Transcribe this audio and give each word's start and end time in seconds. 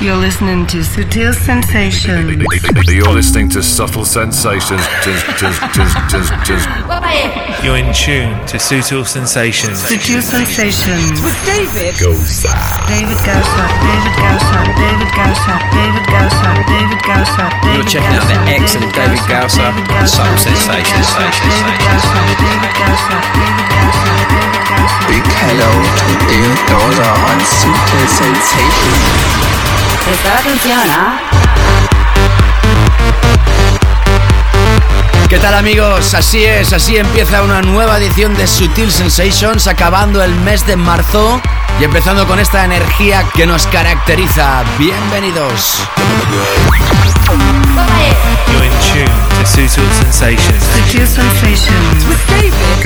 You're 0.00 0.16
listening 0.16 0.64
to 0.68 0.78
Sutil 0.80 1.34
Sensations. 1.34 2.40
You're 2.88 3.12
listening 3.12 3.50
to 3.50 3.62
Subtle 3.62 4.06
Sensations. 4.06 4.80
You're 7.60 7.76
in 7.76 7.92
tune 7.92 8.32
to 8.48 8.56
Sutil 8.56 9.04
Sensations. 9.04 9.76
Sutil 9.84 10.24
Sensations. 10.24 11.20
With 11.20 11.36
David 11.44 12.00
Goza. 12.00 12.48
David 12.88 13.20
Gausa. 13.28 13.64
David 13.84 14.16
Gausa. 14.16 14.72
David 14.72 15.12
Gausa. 15.12 15.52
David 15.68 16.06
Gausa. 16.08 16.48
David 16.64 17.00
Gausa. 17.04 17.44
You're 17.76 17.84
checking 17.84 18.16
out 18.16 18.24
the 18.24 18.40
excellent 18.56 18.96
David 18.96 19.20
Gausa 19.28 19.68
on 19.68 20.08
Subtle 20.08 20.40
Sensations. 20.40 21.12
Big 25.12 25.28
hello 25.44 25.68
to 25.76 26.08
David 26.24 26.56
Gausa 26.72 27.04
on 27.04 27.36
Sutil 27.44 28.08
Sensations. 28.08 29.89
Presta 30.04 30.38
atención, 30.38 30.80
¿ah? 30.90 31.20
¿Qué 35.28 35.38
tal 35.38 35.54
amigos? 35.54 36.14
Así 36.14 36.44
es, 36.44 36.72
así 36.72 36.96
empieza 36.96 37.42
una 37.42 37.62
nueva 37.62 37.98
edición 37.98 38.34
de 38.34 38.48
Sutil 38.48 38.90
Sensations, 38.90 39.68
acabando 39.68 40.24
el 40.24 40.34
mes 40.34 40.66
de 40.66 40.74
marzo 40.76 41.40
y 41.78 41.84
empezando 41.84 42.26
con 42.26 42.40
esta 42.40 42.64
energía 42.64 43.24
que 43.34 43.46
nos 43.46 43.66
caracteriza. 43.68 44.64
Bienvenidos. 44.78 45.86
You're 48.50 48.64
in 48.64 48.72
tune 48.92 49.06
to 49.38 49.46
Sutil 49.46 49.88
Sensations. 49.92 50.64
Sutil 50.74 51.06
Sensations. 51.06 52.06
with 52.06 52.26
David 52.26 52.80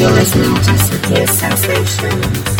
You're 0.00 0.10
listening 0.12 0.54
to 0.54 0.70
Sutil 0.78 1.28
Sensations. 1.28 2.59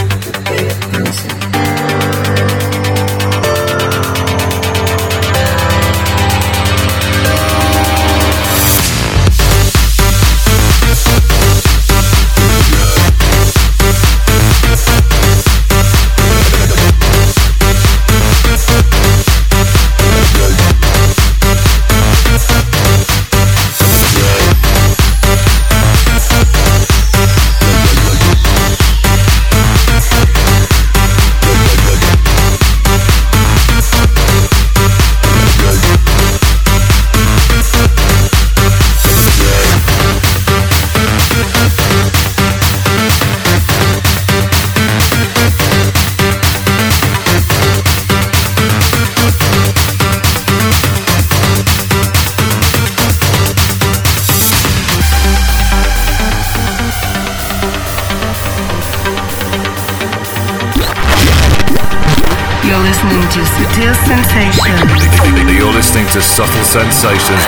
To 66.13 66.21
Subtle 66.21 66.65
Sensations. 66.65 67.41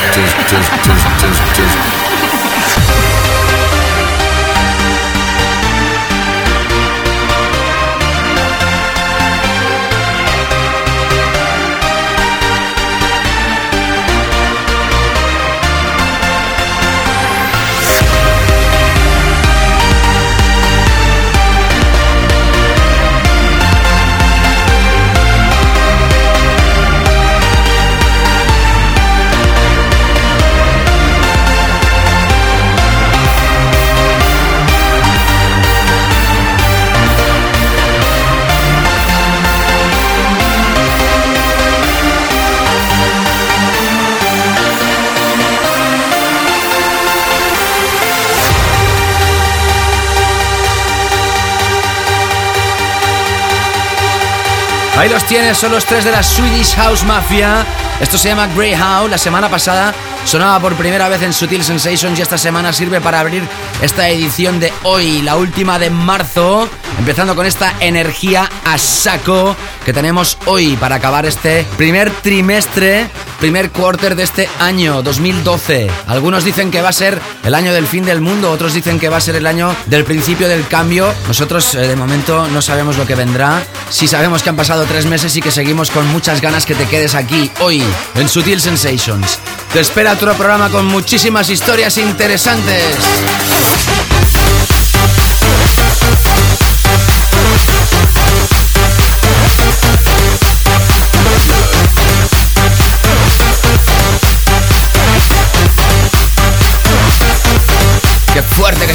Los 55.22 55.28
tienes, 55.28 55.59
son 55.59 55.72
los 55.72 55.84
tres 55.84 56.05
de 56.05 56.10
la 56.10 56.22
Swedish 56.22 56.75
House 56.75 57.05
Mafia. 57.05 57.66
Esto 58.00 58.16
se 58.16 58.28
llama 58.28 58.49
Greyhound. 58.56 59.10
La 59.10 59.19
semana 59.19 59.49
pasada 59.49 59.94
sonaba 60.25 60.59
por 60.60 60.75
primera 60.75 61.09
vez 61.09 61.22
en 61.22 61.33
Sutil 61.33 61.62
Sensations 61.62 62.19
y 62.19 62.22
esta 62.22 62.38
semana 62.38 62.72
sirve 62.72 63.00
para 63.00 63.21
abrir 63.21 63.43
esta 63.83 64.09
edición 64.09 64.59
de 64.59 64.72
hoy, 64.84 65.22
la 65.22 65.37
última 65.37 65.78
de 65.78 65.91
marzo. 65.91 66.69
Empezando 66.99 67.37
con 67.37 67.47
esta 67.47 67.75
energía 67.81 68.49
a 68.65 68.78
saco 68.78 69.55
que 69.84 69.93
tenemos 69.93 70.38
hoy 70.47 70.77
para 70.77 70.97
acabar 70.97 71.27
este 71.27 71.66
primer 71.77 72.10
trimestre, 72.10 73.09
primer 73.42 73.72
quarter 73.72 74.14
de 74.14 74.22
este 74.22 74.48
año 74.60 75.03
2012. 75.03 75.91
Algunos 76.06 76.44
dicen 76.44 76.70
que 76.70 76.80
va 76.80 76.91
a 76.91 76.92
ser 76.92 77.20
el 77.42 77.56
año 77.56 77.75
del 77.75 77.88
fin 77.88 78.04
del 78.04 78.20
mundo, 78.20 78.53
otros 78.53 78.72
dicen 78.72 79.00
que 79.00 79.08
va 79.08 79.16
a 79.16 79.20
ser 79.20 79.34
el 79.34 79.48
año 79.48 79.75
del 79.86 80.04
principio 80.04 80.48
del 80.48 80.64
cambio. 80.69 81.12
Nosotros 81.26 81.75
eh, 81.75 81.88
de 81.88 81.97
momento 81.97 82.47
no 82.47 82.62
sabemos 82.62 82.98
lo 82.98 83.04
que 83.04 83.16
vendrá. 83.16 83.60
Sí 83.91 84.06
sabemos 84.06 84.44
que 84.44 84.50
han 84.50 84.54
pasado 84.54 84.84
tres 84.84 85.06
meses 85.06 85.34
y 85.34 85.42
que 85.42 85.50
seguimos 85.50 85.91
con 85.91 86.06
muchas 86.12 86.41
ganas 86.41 86.64
que 86.64 86.76
te 86.76 86.86
quedes 86.86 87.16
aquí 87.16 87.50
hoy 87.58 87.82
en 88.14 88.28
Sutil 88.28 88.60
Sensations. 88.60 89.41
Te 89.72 89.80
espera 89.80 90.12
otro 90.12 90.34
programa 90.34 90.69
con 90.69 90.86
muchísimas 90.86 91.50
historias 91.50 91.98
interesantes. 91.98 92.94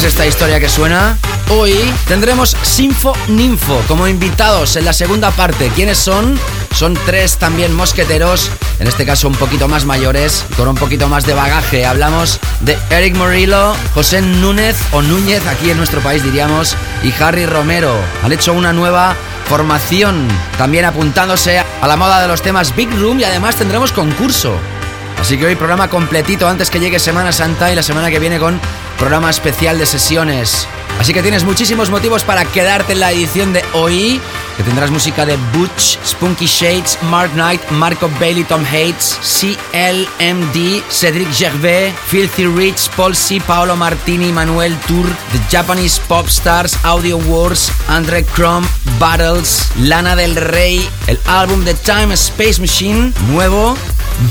Esta 0.08 0.26
historia 0.26 0.60
que 0.62 0.70
suena. 0.70 1.18
Hoy 1.50 1.74
tendremos 2.08 2.56
Sinfo 2.62 3.14
Ninfo 3.28 3.82
como 3.90 4.08
invitados 4.08 4.78
en 4.78 4.86
la 4.86 4.94
segunda 4.94 5.32
parte. 5.32 5.70
¿Quiénes 5.76 5.98
son? 5.98 6.40
Son 6.74 6.98
tres 7.06 7.36
también 7.38 7.74
mosqueteros, 7.74 8.50
en 8.80 8.88
este 8.88 9.06
caso 9.06 9.28
un 9.28 9.36
poquito 9.36 9.68
más 9.68 9.84
mayores, 9.84 10.46
con 10.56 10.70
un 10.70 10.76
poquito 10.76 11.10
más 11.10 11.26
de 11.26 11.34
bagaje. 11.34 11.86
Hablamos 11.86 12.40
de 12.62 12.78
Eric 12.90 13.16
Morillo, 13.16 13.76
José 13.94 14.22
Núñez 14.22 14.78
o 14.94 15.02
Núñez, 15.02 15.46
aquí 15.46 15.72
en 15.72 15.78
nuestro 15.78 16.00
país 16.00 16.24
diríamos, 16.24 16.78
y 17.04 17.14
Harry 17.22 17.46
Romero. 17.46 17.94
Han 18.24 18.32
hecho 18.32 18.54
una 18.54 18.72
nueva 18.72 19.14
formación, 19.50 20.26
también 20.58 20.86
apuntándose 20.86 21.60
a 21.60 21.88
la 21.88 21.98
moda 21.98 22.22
de 22.22 22.30
los 22.30 22.42
temas 22.42 22.74
Big 22.76 22.90
Room 22.98 23.20
y 23.20 23.26
además 23.26 23.58
tendremos 23.58 23.92
concurso. 23.92 24.58
Así 25.20 25.38
que 25.38 25.48
hoy 25.48 25.56
programa 25.56 25.90
completito 25.90 26.48
antes 26.48 26.70
que 26.70 26.80
llegue 26.80 27.00
Semana 27.00 27.34
Santa 27.34 27.72
y 27.72 27.76
la 27.76 27.84
semana 27.84 28.10
que 28.10 28.20
viene 28.20 28.40
con 28.40 28.60
programa 28.98 29.30
especial 29.30 29.78
de 29.78 29.86
sesiones. 29.86 30.68
Así 31.00 31.14
que 31.14 31.22
tienes 31.22 31.44
muchísimos 31.44 31.92
motivos 31.92 32.24
para 32.24 32.44
quedarte 32.46 32.94
en 32.94 33.00
la 33.00 33.12
edición 33.12 33.54
de 33.54 33.64
hoy, 33.74 34.20
que 34.58 34.64
tendrás 34.64 34.90
música 34.90 35.28
de 35.28 35.38
Butch, 35.54 36.00
Spunky 36.04 36.48
Shades, 36.48 36.98
Mark 37.04 37.32
Knight, 37.34 37.62
Marco 37.70 38.10
Bailey, 38.20 38.44
Tom 38.44 38.64
Hates, 38.66 39.20
CLMD, 39.22 40.82
Cedric 40.90 41.32
Gervais, 41.32 41.94
Filthy 42.08 42.48
Rich, 42.48 42.90
Paul 42.96 43.16
C, 43.16 43.40
Paolo 43.40 43.76
Martini, 43.76 44.32
Manuel 44.32 44.76
Tour, 44.88 45.06
The 45.32 45.56
Japanese 45.56 46.02
Pop 46.08 46.28
Stars, 46.28 46.76
Audio 46.84 47.18
Wars, 47.18 47.72
Andre 47.88 48.26
Crom, 48.26 48.66
Battles, 48.98 49.68
Lana 49.80 50.16
del 50.16 50.36
Rey, 50.36 50.90
el 51.06 51.20
álbum 51.28 51.64
The 51.64 51.76
Time 51.76 52.16
Space 52.16 52.60
Machine, 52.60 53.14
nuevo, 53.30 53.78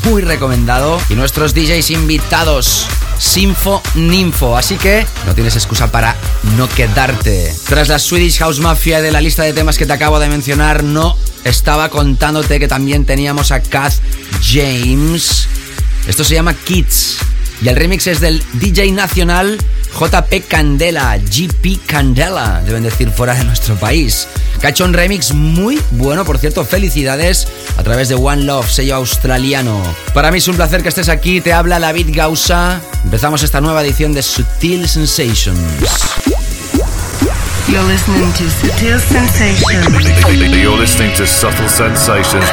muy 0.05 0.23
recomendado. 0.23 1.01
Y 1.09 1.15
nuestros 1.15 1.55
DJs 1.55 1.91
invitados, 1.91 2.89
Sinfo 3.19 3.83
Ninfo. 3.95 4.57
Así 4.57 4.77
que 4.77 5.07
no 5.27 5.35
tienes 5.35 5.57
excusa 5.57 5.91
para 5.91 6.17
no 6.57 6.69
quedarte. 6.69 7.55
Tras 7.67 7.89
la 7.89 7.99
Swedish 7.99 8.39
House 8.39 8.61
Mafia 8.61 9.01
de 9.01 9.13
la 9.13 9.21
lista 9.21 9.43
de 9.43 9.53
temas 9.53 9.79
que 9.79 9.87
te 9.87 9.93
acabo 9.93 10.19
de 10.19 10.29
mencionar, 10.29 10.85
no 10.85 11.17
estaba 11.45 11.89
contándote 11.89 12.59
que 12.59 12.69
también 12.69 13.05
teníamos 13.05 13.53
a 13.53 13.61
Kath 13.61 13.95
James. 14.43 15.49
Esto 16.07 16.25
se 16.25 16.35
llama 16.35 16.55
Kids. 16.55 17.19
Y 17.63 17.69
el 17.69 17.77
remix 17.77 18.07
es 18.07 18.21
del 18.21 18.43
DJ 18.55 18.93
nacional 18.93 19.59
JP 19.99 20.47
Candela, 20.49 21.17
GP 21.19 21.81
Candela, 21.87 22.63
deben 22.65 22.83
decir 22.83 23.11
fuera 23.11 23.35
de 23.35 23.45
nuestro 23.45 23.77
país. 23.77 24.29
Cachón 24.61 24.93
remix 24.93 25.33
muy 25.33 25.81
bueno, 25.93 26.25
por 26.25 26.39
cierto, 26.39 26.65
felicidades 26.65 27.49
a 27.77 27.83
través 27.83 28.09
de 28.09 28.15
One 28.15 28.45
Love, 28.45 28.71
sello 28.71 28.97
australiano. 28.97 29.83
Para 30.15 30.31
mí 30.31 30.39
es 30.39 30.49
un 30.49 30.57
placer 30.57 30.83
que 30.83 30.89
estés 30.89 31.09
aquí, 31.09 31.41
te 31.41 31.53
habla 31.53 31.79
David 31.79 32.09
Gausa. 32.11 32.81
Empezamos 33.05 33.43
esta 33.43 33.61
nueva 33.61 33.83
edición 33.83 34.13
de 34.13 34.23
Sutil 34.23 34.89
Sensations. 34.89 35.61
You're 37.69 37.83
listening 37.83 38.33
to 38.35 38.45
Sutil 38.49 39.01
Sensations. 39.01 39.63
You're 40.63 40.77
listening 40.79 41.15
to 41.17 41.27
Subtle 41.27 41.69
Sensations. 41.69 42.45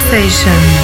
Sutil 0.00 0.79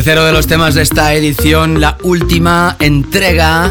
Tercero 0.00 0.24
de 0.24 0.32
los 0.32 0.46
temas 0.46 0.74
de 0.74 0.80
esta 0.80 1.12
edición, 1.12 1.78
la 1.78 1.98
última 2.02 2.74
entrega 2.80 3.70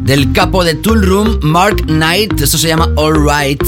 del 0.00 0.30
capo 0.34 0.64
de 0.64 0.74
Tool 0.74 1.02
Room, 1.02 1.38
Mark 1.40 1.86
Knight. 1.86 2.38
Esto 2.38 2.58
se 2.58 2.68
llama 2.68 2.90
All 2.96 3.14
Right 3.26 3.62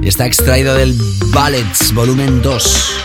y 0.00 0.08
está 0.08 0.24
extraído 0.24 0.74
del 0.74 0.98
Ballets 1.34 1.92
Volumen 1.92 2.40
2. 2.40 2.96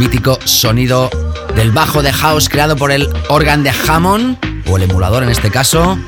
Mítico 0.00 0.40
sonido 0.44 1.08
del 1.54 1.70
bajo 1.70 2.02
de 2.02 2.12
house 2.12 2.48
creado 2.48 2.74
por 2.74 2.90
el 2.90 3.08
organ 3.28 3.62
de 3.62 3.70
Hammond, 3.70 4.36
o 4.66 4.76
el 4.76 4.82
emulador 4.82 5.22
en 5.22 5.28
este 5.28 5.52
caso. 5.52 6.00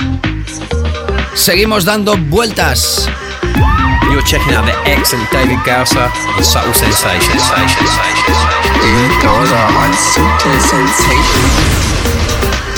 Seguimos 1.35 1.85
dando 1.85 2.17
vueltas. 2.17 3.09
You're 4.11 4.25
checking 4.25 4.55
out 4.55 4.67
the 4.67 4.91
excellent 4.91 5.31
David 5.31 5.61
Gausser 5.65 6.11
on 6.37 6.43
Subtle 6.43 6.75
Sensations. 6.75 7.49
David 7.49 8.72
Gausa 8.83 9.63
on 9.79 9.93
Sutil 9.95 10.59
Sensations. 10.59 11.83
You're 12.67 12.72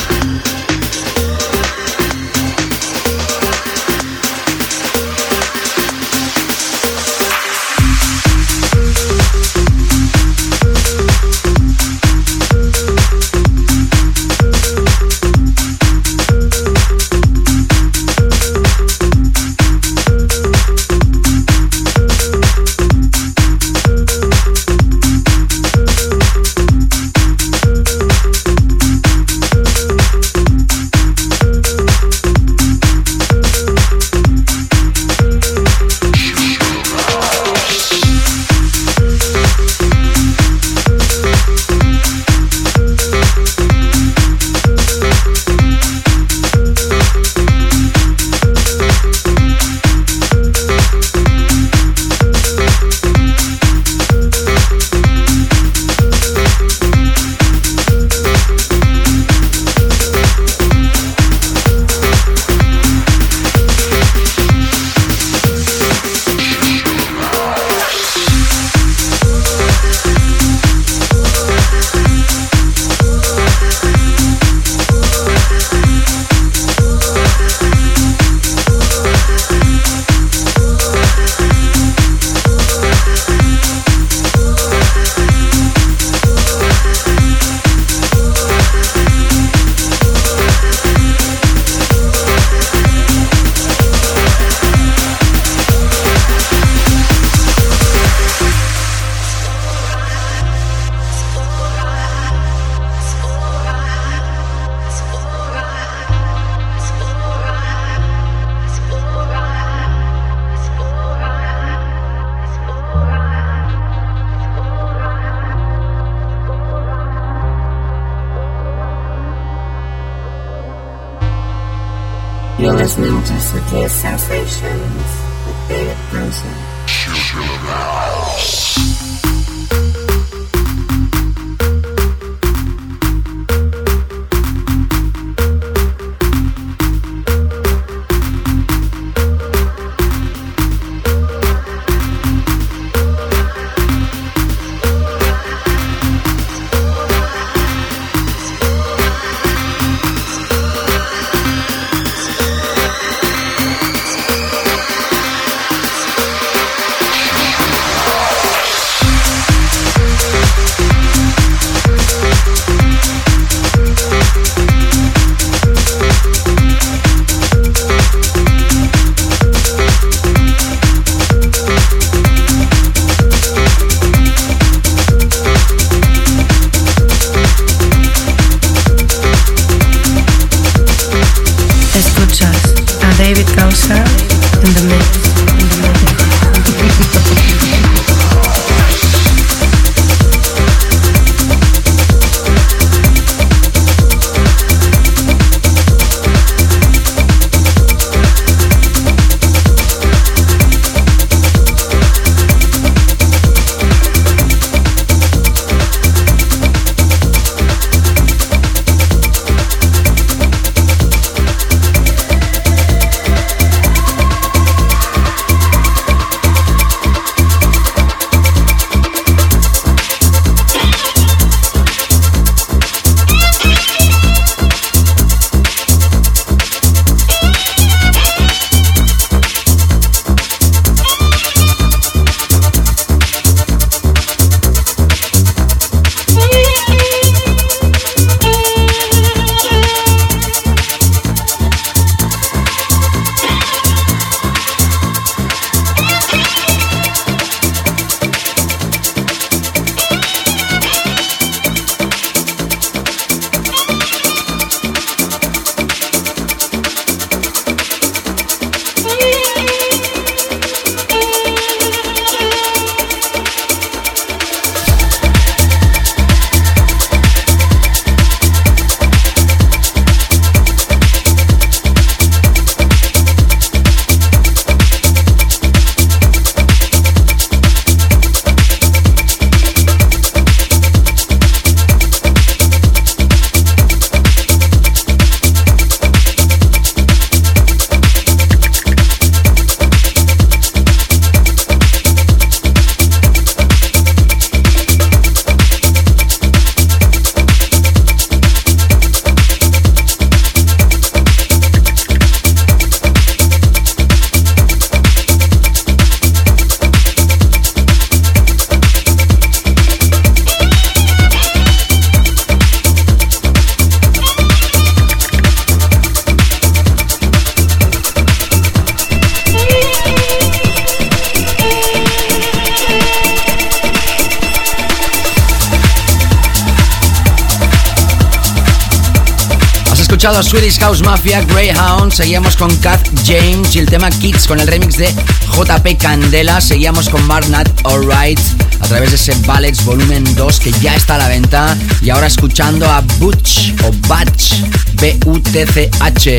Swedish 330.43 330.81
House 330.81 331.01
Mafia, 331.01 331.43
Greyhound, 331.43 332.13
seguíamos 332.13 332.57
con 332.57 332.75
Kath 332.77 333.09
James 333.25 333.77
y 333.77 333.79
el 333.79 333.87
tema 333.87 334.11
Kids 334.11 334.47
con 334.49 334.59
el 334.59 334.67
remix 334.67 334.97
de 334.97 335.09
JP 335.57 335.97
Candela, 335.99 336.61
seguíamos 336.61 337.09
con 337.09 337.25
Marnat 337.27 337.69
Alright 337.85 338.41
a 338.81 338.87
través 338.87 339.11
de 339.11 339.17
ese 339.17 339.35
Ballets 339.47 339.85
Volumen 339.85 340.25
2 340.35 340.61
que 340.61 340.73
ya 340.73 340.97
está 340.97 341.15
a 341.15 341.19
la 341.19 341.29
venta 341.29 341.77
y 342.03 342.11
ahora 342.11 342.27
escuchando 342.27 342.91
a 342.91 343.01
Butch 343.19 343.75
o 343.85 343.93
Batch, 344.09 344.55
B-U-T-C-H. 344.95 346.39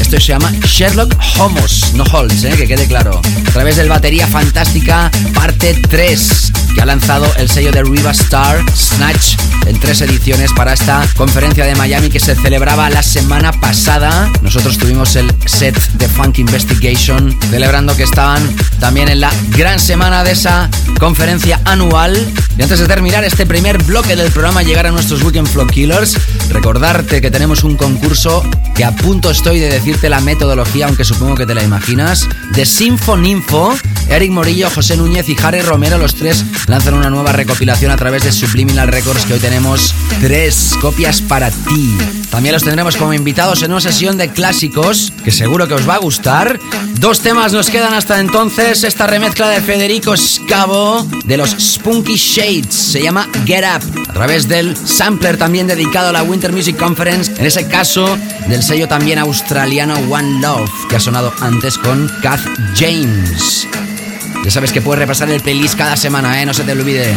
Esto 0.00 0.20
se 0.20 0.26
llama 0.26 0.52
Sherlock 0.64 1.14
Homos, 1.38 1.92
no 1.94 2.04
Holmes, 2.04 2.44
¿eh? 2.44 2.54
que 2.56 2.66
quede 2.66 2.86
claro. 2.86 3.20
A 3.48 3.50
través 3.52 3.76
del 3.76 3.88
Batería 3.88 4.26
Fantástica, 4.26 5.10
parte 5.34 5.80
3, 5.88 6.52
que 6.74 6.80
ha 6.82 6.86
lanzado 6.86 7.26
el 7.36 7.50
sello 7.50 7.72
de 7.72 7.82
Riva 7.82 8.12
Star, 8.12 8.62
Snatch, 8.74 9.36
en 9.66 9.78
tres 9.78 10.00
ediciones 10.00 10.52
para 10.52 10.72
esta 10.72 11.06
conferencia 11.16 11.64
de 11.64 11.74
Miami 11.74 12.10
que 12.10 12.20
se 12.20 12.34
celebraba 12.34 12.90
la 12.90 13.02
semana 13.02 13.52
pasada. 13.52 14.30
Nosotros 14.42 14.78
tuvimos 14.78 15.16
el 15.16 15.32
set 15.46 15.78
de 15.94 16.08
Funk 16.08 16.38
Investigation, 16.38 17.36
celebrando 17.50 17.96
que 17.96 18.02
estaban 18.02 18.42
también 18.78 19.08
en 19.08 19.20
la 19.20 19.32
gran 19.56 19.78
semana 19.78 20.24
de 20.24 20.32
esa 20.32 20.68
conferencia 20.98 21.60
anual. 21.64 22.16
Y 22.58 22.62
antes 22.62 22.78
de 22.78 22.86
terminar 22.86 23.24
este 23.24 23.46
primer 23.46 23.82
bloque 23.84 24.16
del 24.16 24.30
programa, 24.30 24.62
llegar 24.62 24.86
a 24.86 24.90
nuestros 24.90 25.22
Weekend 25.22 25.48
Flow 25.48 25.66
Killers, 25.66 26.16
recordarte 26.50 27.20
que 27.20 27.30
tenemos 27.30 27.64
un 27.64 27.76
concurso 27.76 28.44
que 28.74 28.84
a 28.84 28.94
punto 28.94 29.30
estoy 29.30 29.60
de 29.60 29.68
decirte 29.68 30.08
la 30.08 30.20
metodología, 30.20 30.86
aunque 30.86 31.04
supongo 31.04 31.34
que 31.34 31.46
te 31.46 31.54
la 31.54 31.62
imaginas, 31.62 32.28
de 32.52 32.66
Sinfoninfo. 32.66 33.74
Eric 34.10 34.32
Morillo, 34.32 34.68
José 34.70 34.96
Núñez 34.96 35.28
y 35.28 35.36
Harry 35.40 35.62
Romero, 35.62 35.96
los 35.96 36.16
tres 36.16 36.44
lanzan 36.66 36.94
una 36.94 37.10
nueva 37.10 37.32
recopilación 37.32 37.92
a 37.92 37.96
través 37.96 38.24
de 38.24 38.32
Subliminal 38.32 38.88
Records 38.88 39.24
que 39.24 39.34
hoy 39.34 39.38
tenemos 39.38 39.94
tres 40.20 40.76
copias 40.80 41.22
para 41.22 41.50
ti. 41.50 41.96
También 42.28 42.52
los 42.52 42.64
tendremos 42.64 42.96
como 42.96 43.14
invitados 43.14 43.62
en 43.62 43.70
una 43.70 43.80
sesión 43.80 44.18
de 44.18 44.28
clásicos 44.30 45.12
que 45.24 45.30
seguro 45.30 45.68
que 45.68 45.74
os 45.74 45.88
va 45.88 45.94
a 45.94 45.98
gustar. 45.98 46.58
Dos 46.98 47.20
temas 47.20 47.52
nos 47.52 47.70
quedan 47.70 47.94
hasta 47.94 48.20
entonces. 48.20 48.82
Esta 48.84 49.06
remezcla 49.06 49.48
de 49.48 49.60
Federico 49.60 50.16
Scavo 50.16 51.06
de 51.24 51.36
los 51.36 51.50
Spunky 51.50 52.16
Shades 52.16 52.74
se 52.74 53.02
llama 53.02 53.28
Get 53.46 53.64
Up 53.64 54.08
a 54.08 54.12
través 54.12 54.48
del 54.48 54.76
sampler 54.76 55.36
también 55.38 55.66
dedicado 55.66 56.08
a 56.08 56.12
la 56.12 56.24
Winter 56.24 56.52
Music 56.52 56.76
Conference. 56.76 57.32
En 57.38 57.46
ese 57.46 57.68
caso, 57.68 58.18
del 58.48 58.62
sello 58.62 58.88
también 58.88 59.18
australiano 59.18 59.94
One 60.10 60.40
Love 60.40 60.70
que 60.88 60.96
ha 60.96 61.00
sonado 61.00 61.32
antes 61.40 61.78
con 61.78 62.10
Kath 62.22 62.44
James. 62.76 63.68
Ya 64.44 64.50
sabes 64.50 64.72
que 64.72 64.80
puedes 64.80 64.98
repasar 64.98 65.30
el 65.30 65.40
playlist 65.40 65.76
cada 65.76 65.96
semana, 65.96 66.40
¿eh? 66.42 66.46
No 66.46 66.54
se 66.54 66.64
te 66.64 66.72
olvide. 66.72 67.14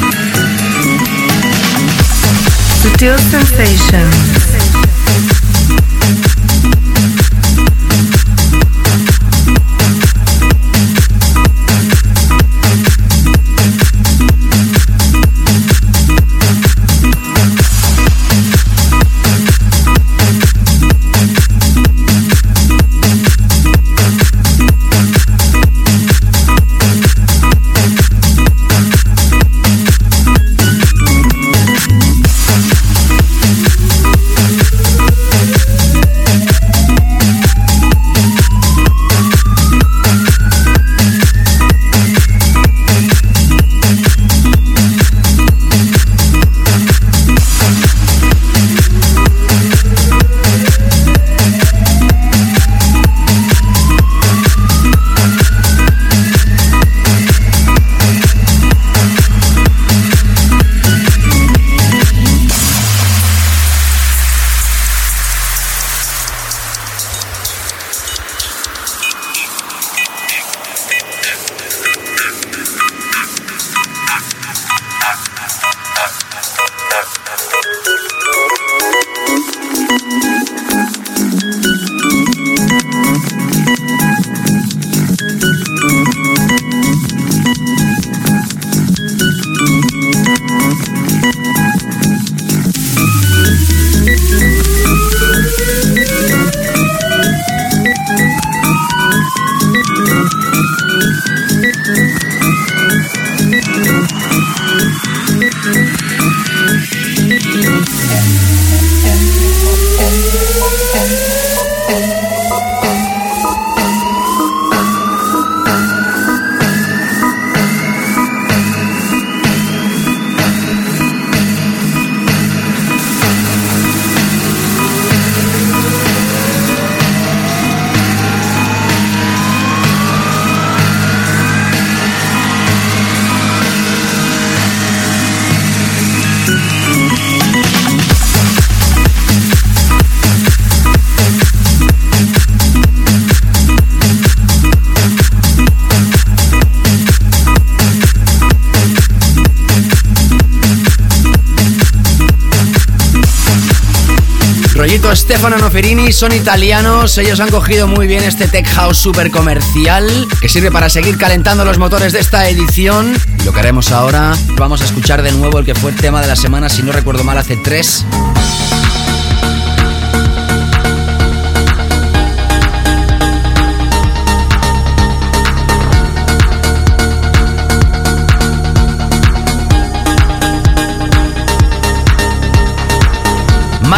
Stefano 155.43 155.61
Noferini, 155.61 156.13
son 156.13 156.31
italianos, 156.31 157.17
ellos 157.17 157.41
han 157.41 157.49
cogido 157.49 157.85
muy 157.85 158.07
bien 158.07 158.23
este 158.23 158.47
tech 158.47 158.65
house 158.65 158.97
super 158.97 159.29
comercial 159.29 160.09
que 160.39 160.47
sirve 160.47 160.71
para 160.71 160.87
seguir 160.87 161.17
calentando 161.17 161.65
los 161.65 161.77
motores 161.77 162.13
de 162.13 162.19
esta 162.19 162.47
edición. 162.47 163.13
Lo 163.43 163.51
que 163.51 163.59
haremos 163.59 163.91
ahora, 163.91 164.37
vamos 164.55 164.81
a 164.81 164.85
escuchar 164.85 165.21
de 165.21 165.33
nuevo 165.33 165.59
el 165.59 165.65
que 165.65 165.75
fue 165.75 165.91
el 165.91 165.97
tema 165.97 166.21
de 166.21 166.27
la 166.27 166.37
semana, 166.37 166.69
si 166.69 166.81
no 166.81 166.93
recuerdo 166.93 167.25
mal, 167.25 167.37
hace 167.37 167.57
tres. 167.57 168.05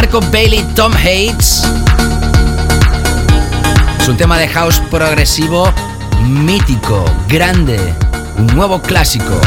Marco 0.06 0.22
Bailey, 0.32 0.62
Tom 0.76 0.94
Hates. 0.94 1.64
Es 4.00 4.08
un 4.08 4.16
tema 4.18 4.38
de 4.38 4.48
house 4.50 4.80
progresivo 4.92 5.74
mítico, 6.22 7.04
grande, 7.28 7.80
un 8.38 8.46
nuevo 8.56 8.80
clásico. 8.80 9.42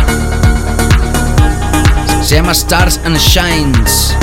Se 2.22 2.34
llama 2.34 2.50
Stars 2.50 2.98
and 3.04 3.18
Shines. 3.18 4.16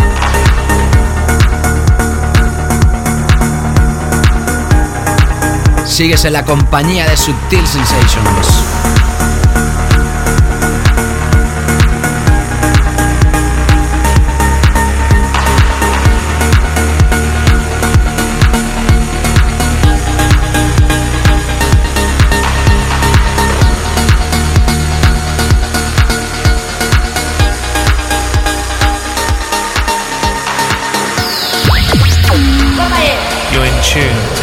Sigues 5.85 6.25
en 6.25 6.33
la 6.33 6.43
compañía 6.43 7.09
de 7.09 7.15
Subtil 7.15 7.65
Sensations. 7.65 8.64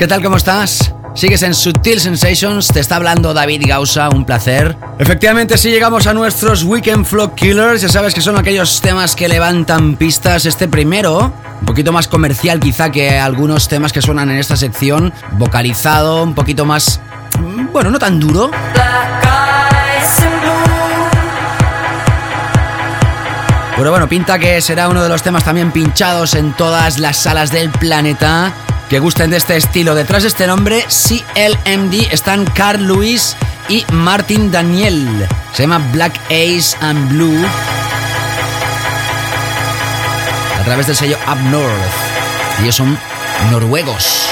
¿Qué 0.00 0.06
tal, 0.06 0.22
cómo 0.22 0.38
estás? 0.38 0.94
Sigues 1.14 1.42
en 1.42 1.52
Sutil 1.52 2.00
Sensations, 2.00 2.68
te 2.68 2.80
está 2.80 2.96
hablando 2.96 3.34
David 3.34 3.64
Gausa, 3.66 4.08
un 4.08 4.24
placer. 4.24 4.74
Efectivamente, 4.98 5.58
si 5.58 5.68
llegamos 5.68 6.06
a 6.06 6.14
nuestros 6.14 6.64
Weekend 6.64 7.04
Flow 7.04 7.34
Killers, 7.34 7.82
ya 7.82 7.90
sabes 7.90 8.14
que 8.14 8.22
son 8.22 8.38
aquellos 8.38 8.80
temas 8.80 9.14
que 9.14 9.28
levantan 9.28 9.96
pistas. 9.96 10.46
Este 10.46 10.68
primero, 10.68 11.34
un 11.60 11.66
poquito 11.66 11.92
más 11.92 12.08
comercial 12.08 12.60
quizá 12.60 12.90
que 12.90 13.18
algunos 13.18 13.68
temas 13.68 13.92
que 13.92 14.00
suenan 14.00 14.30
en 14.30 14.38
esta 14.38 14.56
sección, 14.56 15.12
vocalizado, 15.32 16.22
un 16.22 16.34
poquito 16.34 16.64
más, 16.64 16.98
mm, 17.38 17.66
bueno, 17.70 17.90
no 17.90 17.98
tan 17.98 18.18
duro. 18.18 18.50
Pero 23.76 23.90
bueno, 23.90 24.08
pinta 24.08 24.38
que 24.38 24.62
será 24.62 24.88
uno 24.88 25.02
de 25.02 25.10
los 25.10 25.22
temas 25.22 25.44
también 25.44 25.70
pinchados 25.70 26.34
en 26.36 26.54
todas 26.54 26.98
las 26.98 27.18
salas 27.18 27.50
del 27.52 27.68
planeta 27.68 28.54
que 28.90 28.98
gusten 28.98 29.30
de 29.30 29.36
este 29.36 29.56
estilo. 29.56 29.94
Detrás 29.94 30.24
de 30.24 30.28
este 30.28 30.48
nombre, 30.48 30.84
CLMD, 30.88 32.12
están 32.12 32.44
Carl 32.44 32.84
Lewis 32.84 33.36
y 33.68 33.86
Martin 33.92 34.50
Daniel. 34.50 35.28
Se 35.54 35.62
llama 35.62 35.78
Black 35.92 36.20
Ace 36.26 36.76
and 36.80 37.08
Blue. 37.08 37.46
A 40.58 40.64
través 40.64 40.88
del 40.88 40.96
sello 40.96 41.16
Up 41.28 41.38
North. 41.50 41.72
Ellos 42.60 42.74
son 42.74 42.98
noruegos. 43.52 44.28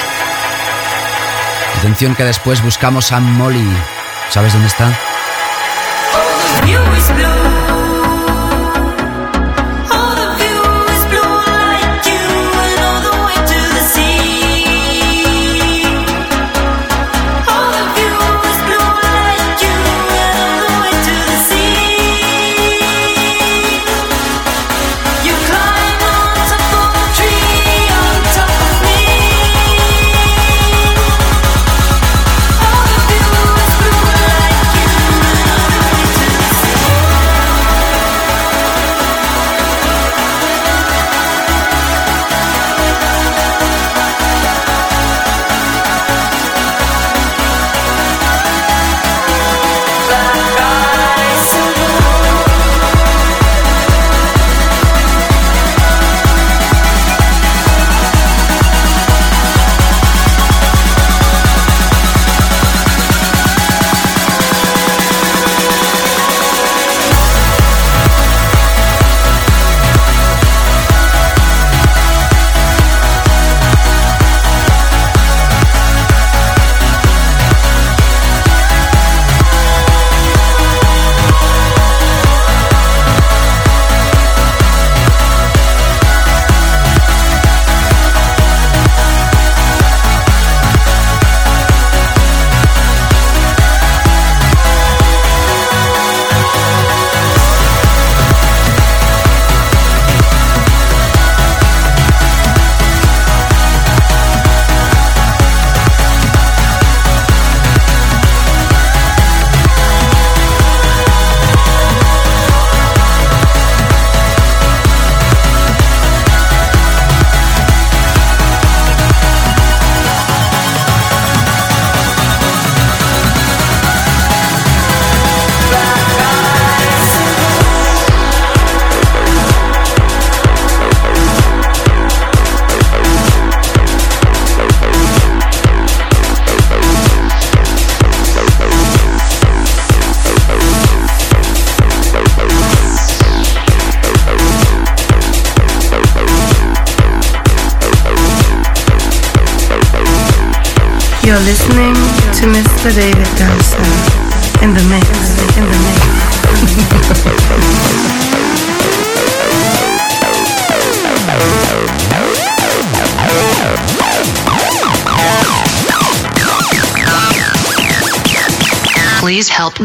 Atención 1.79 2.17
que 2.17 2.25
después 2.25 2.61
buscamos 2.61 3.13
a 3.13 3.21
Molly. 3.21 3.77
¿Sabes 4.29 4.53
dónde 4.53 4.67
está? 4.67 4.93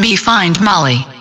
Be 0.04 0.18
Find 0.18 0.60
Molly. 0.60 1.13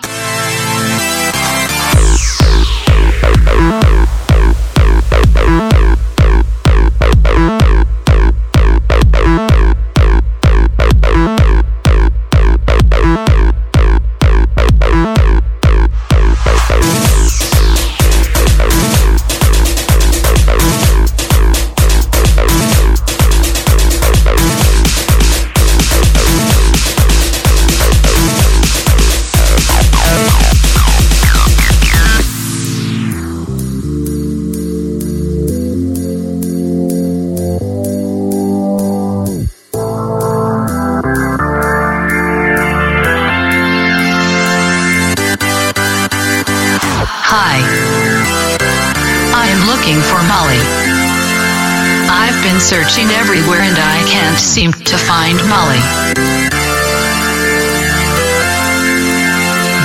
Searching 52.63 53.09
everywhere 53.19 53.59
and 53.59 53.75
I 53.77 53.99
can't 54.07 54.39
seem 54.39 54.71
to 54.71 54.95
find 54.95 55.35
Molly. 55.51 55.83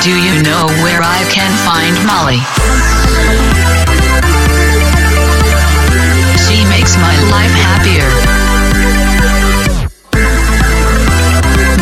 Do 0.07 0.15
you 0.15 0.43
know 0.47 0.71
where 0.87 1.03
I 1.03 1.27
can 1.27 1.51
find 1.67 1.99
Molly? 2.07 2.39
She 6.47 6.63
makes 6.71 6.95
my 7.03 7.19
life 7.35 7.51
happier. 7.67 8.07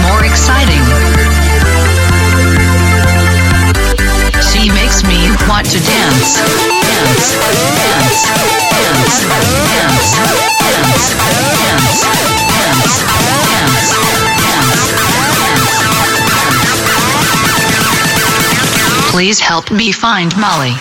More 0.00 0.24
exciting. 0.24 0.80
She 4.48 4.72
makes 4.72 5.04
me 5.04 5.28
want 5.46 5.66
to 5.66 5.78
dance, 5.78 6.40
dance, 6.88 7.36
dance, 7.76 8.24
dance, 8.72 9.26
dance, 9.28 10.45
Please 19.16 19.40
help 19.40 19.70
me 19.70 19.94
find 19.94 20.36
Molly. 20.36 20.76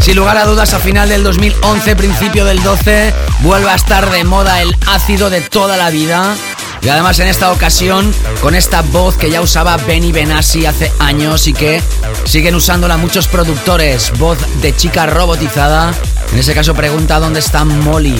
Sin 0.00 0.16
lugar 0.16 0.36
a 0.36 0.46
dudas, 0.46 0.74
a 0.74 0.80
final 0.80 1.08
del 1.08 1.22
2011, 1.22 1.94
principio 1.94 2.44
del 2.44 2.60
12, 2.60 3.14
vuelve 3.42 3.70
a 3.70 3.76
estar 3.76 4.10
de 4.10 4.24
moda 4.24 4.60
el 4.60 4.74
ácido 4.88 5.30
de 5.30 5.42
toda 5.42 5.76
la 5.76 5.90
vida. 5.90 6.34
Y 6.82 6.88
además 6.88 7.20
en 7.20 7.28
esta 7.28 7.52
ocasión, 7.52 8.12
con 8.42 8.56
esta 8.56 8.82
voz 8.82 9.16
que 9.16 9.30
ya 9.30 9.40
usaba 9.40 9.76
Benny 9.76 10.10
Benassi 10.10 10.66
hace 10.66 10.90
años 10.98 11.46
y 11.46 11.52
que 11.52 11.80
siguen 12.24 12.56
usándola 12.56 12.96
muchos 12.96 13.28
productores, 13.28 14.10
voz 14.18 14.38
de 14.60 14.74
chica 14.74 15.06
robotizada. 15.06 15.94
En 16.32 16.38
ese 16.40 16.52
caso 16.52 16.74
pregunta 16.74 17.20
dónde 17.20 17.38
está 17.38 17.64
Molly. 17.64 18.16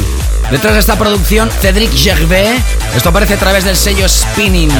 Detrás 0.50 0.74
de 0.74 0.80
esta 0.80 0.98
producción, 0.98 1.48
Cedric 1.60 1.92
Gervais. 1.92 2.60
Esto 2.96 3.10
aparece 3.10 3.34
a 3.34 3.38
través 3.38 3.64
del 3.64 3.76
sello 3.76 4.08
Spinning. 4.08 4.70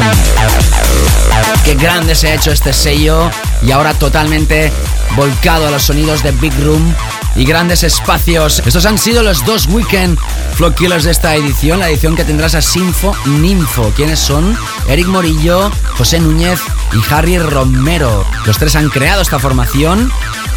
Qué 1.64 1.74
grande 1.76 2.16
se 2.16 2.28
ha 2.28 2.34
hecho 2.34 2.50
este 2.50 2.72
sello 2.72 3.30
y 3.62 3.70
ahora 3.70 3.94
totalmente 3.94 4.72
volcado 5.14 5.68
a 5.68 5.70
los 5.70 5.84
sonidos 5.84 6.24
de 6.24 6.32
Big 6.32 6.52
Room 6.64 6.94
y 7.36 7.44
grandes 7.44 7.84
espacios. 7.84 8.62
Estos 8.66 8.84
han 8.84 8.98
sido 8.98 9.22
los 9.22 9.44
dos 9.44 9.66
weekend 9.66 10.18
Flow 10.54 10.74
Killers 10.74 11.04
de 11.04 11.12
esta 11.12 11.36
edición, 11.36 11.78
la 11.78 11.88
edición 11.88 12.16
que 12.16 12.24
tendrás 12.24 12.56
a 12.56 12.62
Sinfo 12.62 13.14
Ninfo. 13.26 13.92
¿Quiénes 13.94 14.18
son? 14.18 14.58
Eric 14.88 15.06
Morillo, 15.06 15.70
José 15.96 16.18
Núñez 16.18 16.58
y 16.92 17.14
Harry 17.14 17.38
Romero. 17.38 18.26
Los 18.44 18.58
tres 18.58 18.74
han 18.74 18.88
creado 18.88 19.22
esta 19.22 19.38
formación 19.38 20.10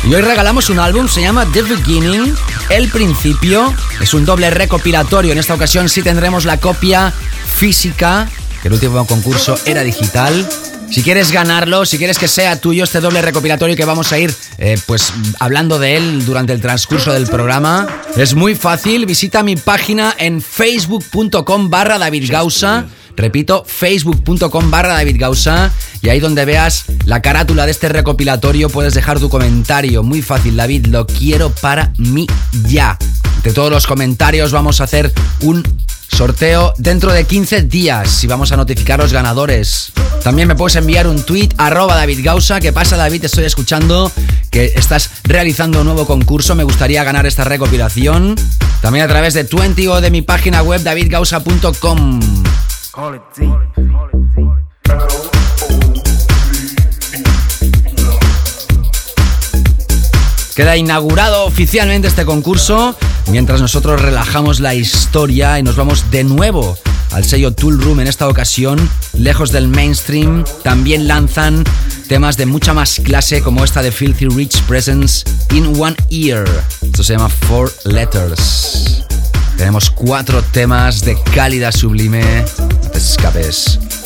y 0.04 0.14
hoy 0.14 0.22
regalamos 0.22 0.70
un 0.70 0.80
álbum, 0.80 1.08
se 1.08 1.22
llama 1.22 1.46
The 1.54 1.62
Beginning, 1.62 2.36
El 2.70 2.90
Principio. 2.90 3.74
Es 4.04 4.14
un 4.14 4.26
doble 4.26 4.50
recopilatorio, 4.50 5.32
en 5.32 5.38
esta 5.38 5.54
ocasión 5.54 5.88
sí 5.88 6.02
tendremos 6.02 6.44
la 6.44 6.58
copia 6.58 7.14
física, 7.56 8.28
que 8.62 8.68
el 8.68 8.74
último 8.74 9.08
concurso 9.08 9.58
era 9.66 9.82
digital. 9.82 10.46
Si 10.92 11.04
quieres 11.04 11.32
ganarlo, 11.32 11.86
si 11.86 11.98
quieres 11.98 12.20
que 12.20 12.28
sea 12.28 12.60
tuyo 12.60 12.84
este 12.84 13.00
doble 13.00 13.22
recopilatorio 13.22 13.78
que 13.78 13.86
vamos 13.86 14.12
a 14.12 14.20
ir 14.20 14.36
eh, 14.58 14.78
pues 14.88 15.14
hablando 15.40 15.80
de 15.80 15.96
él 15.96 16.26
durante 16.26 16.52
el 16.52 16.60
transcurso 16.60 17.14
del 17.14 17.28
programa, 17.28 17.88
es 18.18 18.36
muy 18.36 18.56
fácil. 18.56 19.06
Visita 19.06 19.42
mi 19.42 19.56
página 19.56 20.14
en 20.20 20.42
facebook.com 20.42 21.70
barra 21.70 21.98
David 21.98 22.30
Gausa. 22.30 22.86
Repito, 23.16 23.64
facebook.com 23.66 24.70
barra 24.70 24.96
David 24.96 25.16
Gausa. 25.18 25.72
Y 26.02 26.10
ahí 26.10 26.20
donde 26.20 26.44
veas 26.44 26.84
la 27.06 27.22
carátula 27.22 27.66
de 27.66 27.72
este 27.72 27.88
recopilatorio 27.88 28.68
puedes 28.68 28.96
dejar 28.96 29.22
tu 29.22 29.30
comentario. 29.30 30.04
Muy 30.04 30.22
fácil, 30.22 30.58
David, 30.58 30.88
lo 30.88 31.08
quiero 31.08 31.52
para 31.52 31.94
mí 31.98 32.28
ya. 32.68 32.98
De 33.44 33.52
todos 33.52 33.70
los 33.70 33.88
comentarios 33.88 34.54
vamos 34.54 34.80
a 34.80 34.86
hacer 34.86 35.12
un 35.42 35.64
sorteo 36.08 36.74
dentro 36.78 37.12
de 37.12 37.26
15 37.26 37.64
días 37.64 38.24
y 38.24 38.28
vamos 38.28 38.54
a 38.54 38.58
notificar 38.58 39.00
los 39.00 39.12
ganadores. 39.12 39.92
También 40.24 40.48
me 40.48 40.56
puedes 40.56 40.78
enviar 40.78 41.08
un 41.08 41.22
tweet 41.24 41.50
arroba 41.58 41.96
David 41.98 42.22
Gausa. 42.24 42.62
¿Qué 42.62 42.72
pasa 42.72 42.96
David? 42.96 43.26
Estoy 43.26 43.44
escuchando 43.44 44.10
que 44.50 44.72
estás 44.76 45.10
realizando 45.26 45.82
un 45.82 45.86
nuevo 45.88 46.06
concurso. 46.06 46.56
Me 46.56 46.64
gustaría 46.64 47.04
ganar 47.04 47.26
esta 47.26 47.44
recopilación. 47.44 48.36
También 48.82 49.04
a 49.04 49.10
través 49.10 49.34
de 49.34 49.44
20 49.44 49.90
o 49.90 50.00
de 50.00 50.10
mi 50.10 50.22
página 50.22 50.62
web 50.62 50.82
davidgausa.com. 50.82 52.20
Queda 60.56 60.78
inaugurado 60.78 61.46
oficialmente 61.46 62.08
este 62.08 62.26
concurso 62.26 62.96
mientras 63.28 63.62
nosotros 63.62 64.02
relajamos 64.02 64.60
la 64.60 64.76
historia 64.76 65.60
y 65.60 65.64
nos 65.64 65.76
vamos 65.76 66.12
de 66.12 66.24
nuevo 66.24 66.78
al 67.12 67.24
sello 67.24 67.54
Tool 67.54 67.80
Room 67.80 68.00
en 68.00 68.08
esta 68.08 68.28
ocasión, 68.28 68.90
lejos 69.14 69.52
del 69.52 69.68
mainstream, 69.68 70.44
también 70.64 71.08
lanzan 71.08 71.64
temas 72.08 72.38
de 72.38 72.46
mucha 72.48 72.74
más 72.74 73.00
clase 73.04 73.42
como 73.42 73.64
esta 73.64 73.82
de 73.82 73.92
Filthy 73.92 74.28
Rich 74.28 74.62
Presence 74.64 75.24
in 75.54 75.80
One 75.80 75.96
Ear. 76.10 76.46
Esto 76.82 77.04
se 77.04 77.14
llama 77.14 77.30
Four 77.30 77.72
Letters. 77.86 79.04
Tenemos 79.58 79.92
cuatro 79.92 80.42
temas 80.52 81.06
de 81.06 81.16
cálida 81.36 81.72
sublime. 81.72 82.44
No 82.58 82.90
te. 82.90 84.03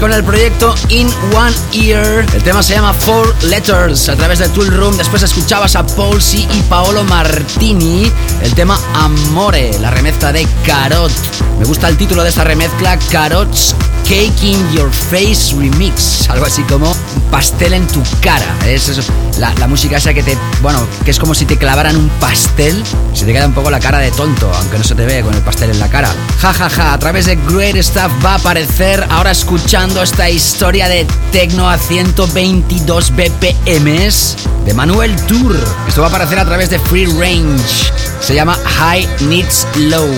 Con 0.00 0.12
el 0.14 0.24
proyecto 0.24 0.74
In 0.88 1.08
One 1.34 1.54
Ear. 1.74 2.24
El 2.34 2.42
tema 2.42 2.62
se 2.62 2.74
llama 2.74 2.94
Four 2.94 3.34
Letters 3.44 4.08
a 4.08 4.16
través 4.16 4.38
de 4.38 4.48
Tool 4.48 4.68
Room. 4.68 4.96
Después 4.96 5.22
escuchabas 5.22 5.76
a 5.76 5.86
Paul 5.86 6.20
C. 6.20 6.38
y 6.38 6.62
Paolo 6.68 7.04
Martini. 7.04 8.10
El 8.42 8.54
tema 8.54 8.80
Amore, 8.94 9.78
la 9.78 9.90
remezcla 9.90 10.32
de 10.32 10.48
Carot. 10.64 11.12
Me 11.58 11.66
gusta 11.66 11.88
el 11.88 11.98
título 11.98 12.22
de 12.22 12.30
esta 12.30 12.44
remezcla, 12.44 12.98
Carot's 13.10 13.74
Cake 14.10 14.42
in 14.42 14.72
Your 14.72 14.90
Face 14.90 15.54
Remix. 15.56 16.28
Algo 16.28 16.44
así 16.44 16.64
como 16.64 16.92
pastel 17.30 17.74
en 17.74 17.86
tu 17.86 18.02
cara. 18.20 18.44
Es 18.66 18.88
eso, 18.88 19.02
la, 19.38 19.54
la 19.54 19.68
música 19.68 19.98
esa 19.98 20.12
que 20.12 20.24
te. 20.24 20.36
Bueno, 20.62 20.84
que 21.04 21.12
es 21.12 21.18
como 21.20 21.32
si 21.32 21.44
te 21.44 21.56
clavaran 21.56 21.94
un 21.94 22.08
pastel. 22.18 22.82
Se 23.14 23.24
te 23.24 23.32
queda 23.32 23.46
un 23.46 23.54
poco 23.54 23.70
la 23.70 23.78
cara 23.78 23.98
de 24.00 24.10
tonto, 24.10 24.50
aunque 24.52 24.78
no 24.78 24.82
se 24.82 24.96
te 24.96 25.06
ve 25.06 25.22
con 25.22 25.32
el 25.32 25.40
pastel 25.42 25.70
en 25.70 25.78
la 25.78 25.88
cara. 25.88 26.12
Ja, 26.40 26.52
ja, 26.52 26.68
ja. 26.68 26.92
A 26.92 26.98
través 26.98 27.26
de 27.26 27.36
Great 27.36 27.76
Stuff 27.76 28.10
va 28.24 28.32
a 28.32 28.34
aparecer 28.34 29.06
ahora 29.10 29.30
escuchando 29.30 30.02
esta 30.02 30.28
historia 30.28 30.88
de 30.88 31.06
Tecno 31.30 31.70
a 31.70 31.78
122 31.78 33.12
BPMs 33.12 34.36
de 34.66 34.74
Manuel 34.74 35.14
Tour. 35.26 35.56
Esto 35.86 36.00
va 36.00 36.08
a 36.08 36.10
aparecer 36.10 36.40
a 36.40 36.44
través 36.44 36.68
de 36.68 36.80
Free 36.80 37.06
Range. 37.06 37.92
Se 38.20 38.34
llama 38.34 38.58
High 38.64 39.08
Needs 39.20 39.68
Low. 39.76 40.08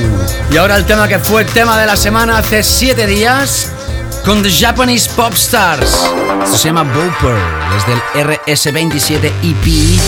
Y 0.51 0.57
ahora 0.57 0.77
el 0.77 0.87
tema 0.87 1.09
que 1.09 1.19
fue 1.19 1.45
tema 1.45 1.79
de 1.79 1.85
la 1.85 1.97
semana 1.97 2.39
hace 2.39 2.63
7 2.63 3.07
días 3.07 3.72
con 4.25 4.43
The 4.43 4.51
Japanese 4.51 5.09
Pop 5.11 5.33
Stars. 5.35 5.91
Esto 6.45 6.57
se 6.57 6.69
llama 6.69 6.83
Boper, 6.83 7.37
desde 7.73 7.93
el 7.93 8.01
RS27 8.27 9.33
EP. 9.43 10.01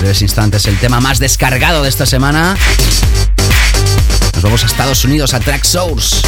Breves 0.00 0.22
instantes, 0.22 0.66
el 0.66 0.78
tema 0.78 1.00
más 1.00 1.18
descargado 1.18 1.82
de 1.82 1.88
esta 1.88 2.06
semana. 2.06 2.56
Nos 4.34 4.42
vamos 4.42 4.62
a 4.62 4.66
Estados 4.66 5.04
Unidos, 5.04 5.34
a 5.34 5.40
Track 5.40 5.64
Source. 5.64 6.22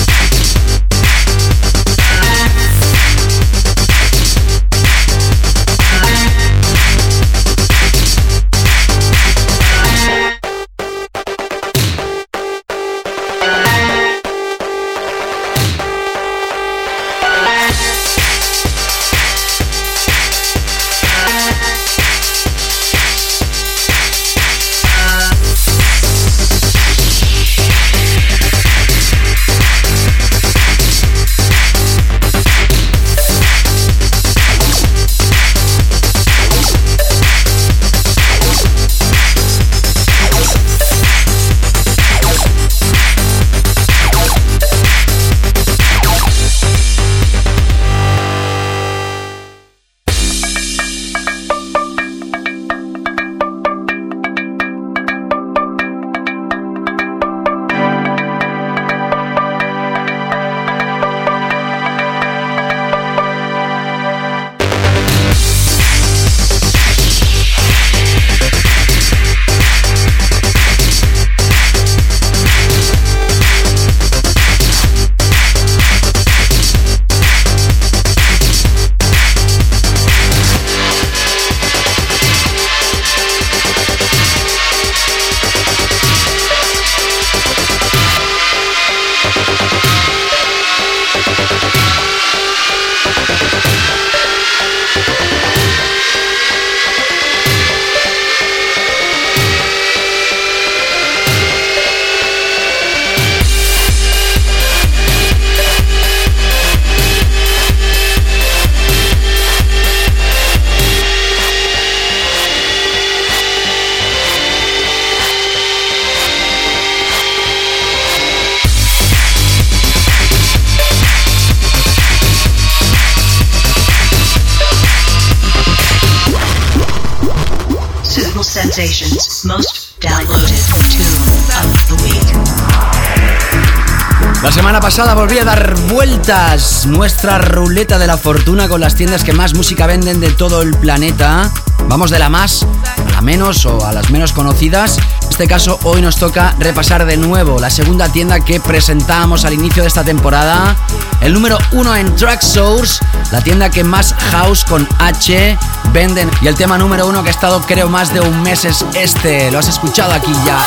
Semana 134.73 134.89
pasada 134.89 135.13
volví 135.13 135.39
a 135.39 135.45
dar 135.45 135.75
vueltas 135.91 136.87
nuestra 136.87 137.37
ruleta 137.37 137.99
de 137.99 138.07
la 138.07 138.17
fortuna 138.17 138.71
con 138.71 138.81
las 138.81 138.95
tiendas 138.95 139.23
que 139.23 139.35
más 139.35 139.53
música 139.55 139.87
venden 139.87 140.19
de 140.19 140.31
todo 140.31 140.63
el 140.63 140.71
planeta. 140.71 141.51
Vamos 141.89 142.11
de 142.11 142.19
la 142.19 142.31
más 142.31 142.67
a 142.97 143.11
la 143.13 143.21
menos 143.21 143.67
o 143.67 143.85
a 143.85 143.93
las 143.93 144.09
menos 144.09 144.33
conocidas, 144.33 144.99
este 145.29 145.47
caso, 145.47 145.79
hoy 145.83 146.01
nos 146.01 146.17
toca 146.17 146.55
repasar 146.59 147.05
de 147.05 147.19
nuevo 147.19 147.59
la 147.59 147.69
segunda 147.69 148.09
tienda 148.09 148.41
que 148.41 148.61
presentábamos 148.61 149.45
al 149.45 149.53
inicio 149.53 149.83
de 149.83 149.89
esta 149.89 150.05
temporada. 150.05 150.75
El 151.21 151.35
número 151.35 151.59
uno 151.73 151.95
en 151.95 152.17
Track 152.17 152.41
Source, 152.41 153.05
la 153.31 153.43
tienda 153.43 153.69
que 153.69 153.85
más 153.85 154.15
house 154.31 154.65
con 154.65 154.89
H 154.99 155.59
venden. 155.93 156.31
Y 156.41 156.47
el 156.47 156.55
tema 156.55 156.79
número 156.79 157.07
uno 157.07 157.23
que 157.23 157.29
ha 157.29 157.33
estado, 157.33 157.61
creo, 157.61 157.91
más 157.91 158.15
de 158.15 158.21
un 158.21 158.41
mes 158.41 158.65
es 158.65 158.87
este. 158.95 159.51
Lo 159.51 159.59
has 159.59 159.69
escuchado 159.69 160.15
aquí 160.15 160.33
ya. 160.47 160.59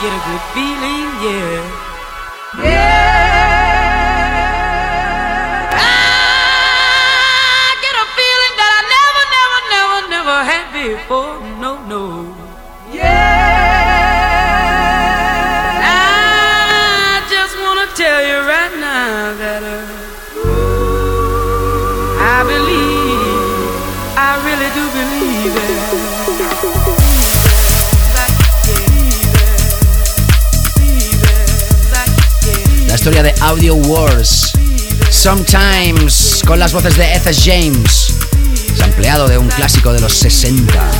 Get 0.00 0.12
a 0.12 0.22
good 0.30 0.67
Audio 33.48 33.76
Wars. 33.76 34.52
Sometimes, 35.10 36.42
con 36.46 36.58
las 36.58 36.74
voces 36.74 36.98
de 36.98 37.14
Ethan 37.14 37.32
James. 37.32 38.12
Sampleado 38.76 39.26
de 39.26 39.38
un 39.38 39.48
clásico 39.48 39.90
de 39.90 40.00
los 40.00 40.12
60. 40.12 40.90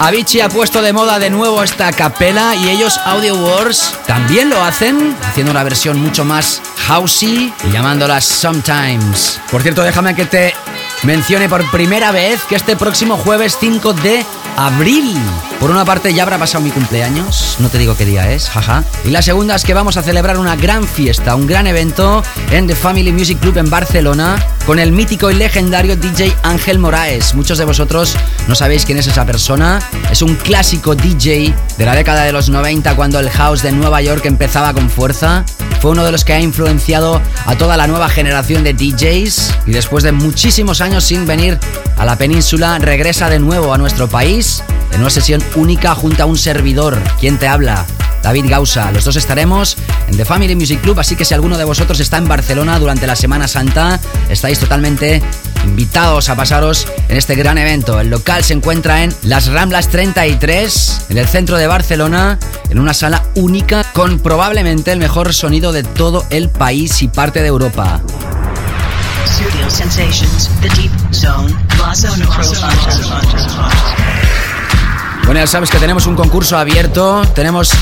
Avicii 0.00 0.40
ha 0.40 0.48
puesto 0.48 0.80
de 0.80 0.92
moda 0.92 1.18
de 1.18 1.28
nuevo 1.28 1.62
esta 1.62 1.92
capela 1.92 2.54
y 2.54 2.70
ellos, 2.70 2.98
Audio 3.04 3.34
Wars, 3.36 3.92
también 4.06 4.48
lo 4.48 4.62
hacen, 4.62 5.16
haciendo 5.22 5.52
una 5.52 5.62
versión 5.62 6.00
mucho 6.00 6.24
más 6.24 6.62
housey 6.86 7.52
y 7.64 7.70
llamándola 7.70 8.20
Sometimes. 8.20 9.40
Por 9.50 9.62
cierto, 9.62 9.82
déjame 9.82 10.14
que 10.14 10.24
te 10.24 10.54
mencione 11.02 11.48
por 11.48 11.70
primera 11.70 12.12
vez 12.12 12.42
que 12.44 12.56
este 12.56 12.76
próximo 12.76 13.16
jueves 13.16 13.58
5 13.60 13.92
de 13.94 14.24
abril, 14.56 15.14
por 15.60 15.70
una 15.70 15.84
parte 15.84 16.14
ya 16.14 16.22
habrá 16.22 16.38
pasado 16.38 16.64
mi 16.64 16.70
cumpleaños, 16.70 17.45
no 17.58 17.68
te 17.68 17.78
digo 17.78 17.96
qué 17.96 18.04
día 18.04 18.30
es, 18.32 18.48
jaja. 18.48 18.84
Y 19.04 19.10
la 19.10 19.22
segunda 19.22 19.54
es 19.54 19.64
que 19.64 19.74
vamos 19.74 19.96
a 19.96 20.02
celebrar 20.02 20.38
una 20.38 20.56
gran 20.56 20.84
fiesta, 20.84 21.34
un 21.34 21.46
gran 21.46 21.66
evento 21.66 22.22
en 22.50 22.66
The 22.66 22.74
Family 22.74 23.12
Music 23.12 23.38
Club 23.40 23.56
en 23.58 23.70
Barcelona 23.70 24.36
con 24.66 24.78
el 24.78 24.92
mítico 24.92 25.30
y 25.30 25.34
legendario 25.34 25.96
DJ 25.96 26.34
Ángel 26.42 26.78
Moraes. 26.78 27.34
Muchos 27.34 27.58
de 27.58 27.64
vosotros 27.64 28.16
no 28.48 28.54
sabéis 28.54 28.84
quién 28.84 28.98
es 28.98 29.06
esa 29.06 29.24
persona. 29.24 29.80
Es 30.10 30.22
un 30.22 30.34
clásico 30.34 30.94
DJ 30.94 31.54
de 31.78 31.84
la 31.84 31.94
década 31.94 32.24
de 32.24 32.32
los 32.32 32.48
90 32.48 32.94
cuando 32.96 33.20
el 33.20 33.30
house 33.30 33.62
de 33.62 33.72
Nueva 33.72 34.02
York 34.02 34.26
empezaba 34.26 34.74
con 34.74 34.90
fuerza. 34.90 35.44
Fue 35.80 35.90
uno 35.90 36.04
de 36.04 36.12
los 36.12 36.24
que 36.24 36.32
ha 36.32 36.40
influenciado 36.40 37.20
a 37.46 37.56
toda 37.56 37.76
la 37.76 37.86
nueva 37.86 38.08
generación 38.08 38.64
de 38.64 38.74
DJs 38.74 39.54
y 39.66 39.72
después 39.72 40.02
de 40.02 40.12
muchísimos 40.12 40.80
años 40.80 41.04
sin 41.04 41.26
venir 41.26 41.58
a 41.96 42.04
la 42.04 42.16
península 42.16 42.78
regresa 42.78 43.30
de 43.30 43.38
nuevo 43.38 43.72
a 43.72 43.78
nuestro 43.78 44.08
país 44.08 44.62
en 44.92 45.00
una 45.00 45.10
sesión 45.10 45.42
única 45.54 45.94
junto 45.94 46.22
a 46.22 46.26
un 46.26 46.38
servidor. 46.38 46.98
¿Quién 47.20 47.38
te 47.38 47.45
habla? 47.48 47.86
David 48.26 48.46
Gausa. 48.48 48.90
Los 48.90 49.04
dos 49.04 49.14
estaremos 49.14 49.76
en 50.08 50.16
The 50.16 50.24
Family 50.24 50.56
Music 50.56 50.80
Club, 50.80 50.98
así 50.98 51.14
que 51.14 51.24
si 51.24 51.32
alguno 51.32 51.56
de 51.56 51.62
vosotros 51.64 52.00
está 52.00 52.16
en 52.16 52.26
Barcelona 52.26 52.78
durante 52.80 53.06
la 53.06 53.14
Semana 53.14 53.46
Santa, 53.46 54.00
estáis 54.28 54.58
totalmente 54.58 55.22
invitados 55.64 56.28
a 56.28 56.34
pasaros 56.34 56.88
en 57.08 57.16
este 57.16 57.36
gran 57.36 57.56
evento. 57.56 58.00
El 58.00 58.10
local 58.10 58.42
se 58.42 58.54
encuentra 58.54 59.04
en 59.04 59.14
Las 59.22 59.46
Ramblas 59.46 59.88
33, 59.88 61.06
en 61.10 61.18
el 61.18 61.28
centro 61.28 61.56
de 61.56 61.68
Barcelona, 61.68 62.38
en 62.68 62.80
una 62.80 62.94
sala 62.94 63.22
única 63.36 63.84
con 63.92 64.18
probablemente 64.18 64.90
el 64.90 64.98
mejor 64.98 65.32
sonido 65.32 65.70
de 65.70 65.84
todo 65.84 66.24
el 66.30 66.48
país 66.48 67.02
y 67.02 67.08
parte 67.08 67.42
de 67.42 67.46
Europa. 67.46 68.00
Bueno, 75.26 75.40
ya 75.40 75.48
sabes 75.48 75.70
que 75.70 75.78
tenemos 75.78 76.06
un 76.06 76.14
concurso 76.14 76.56
abierto. 76.56 77.22
Tenemos 77.34 77.72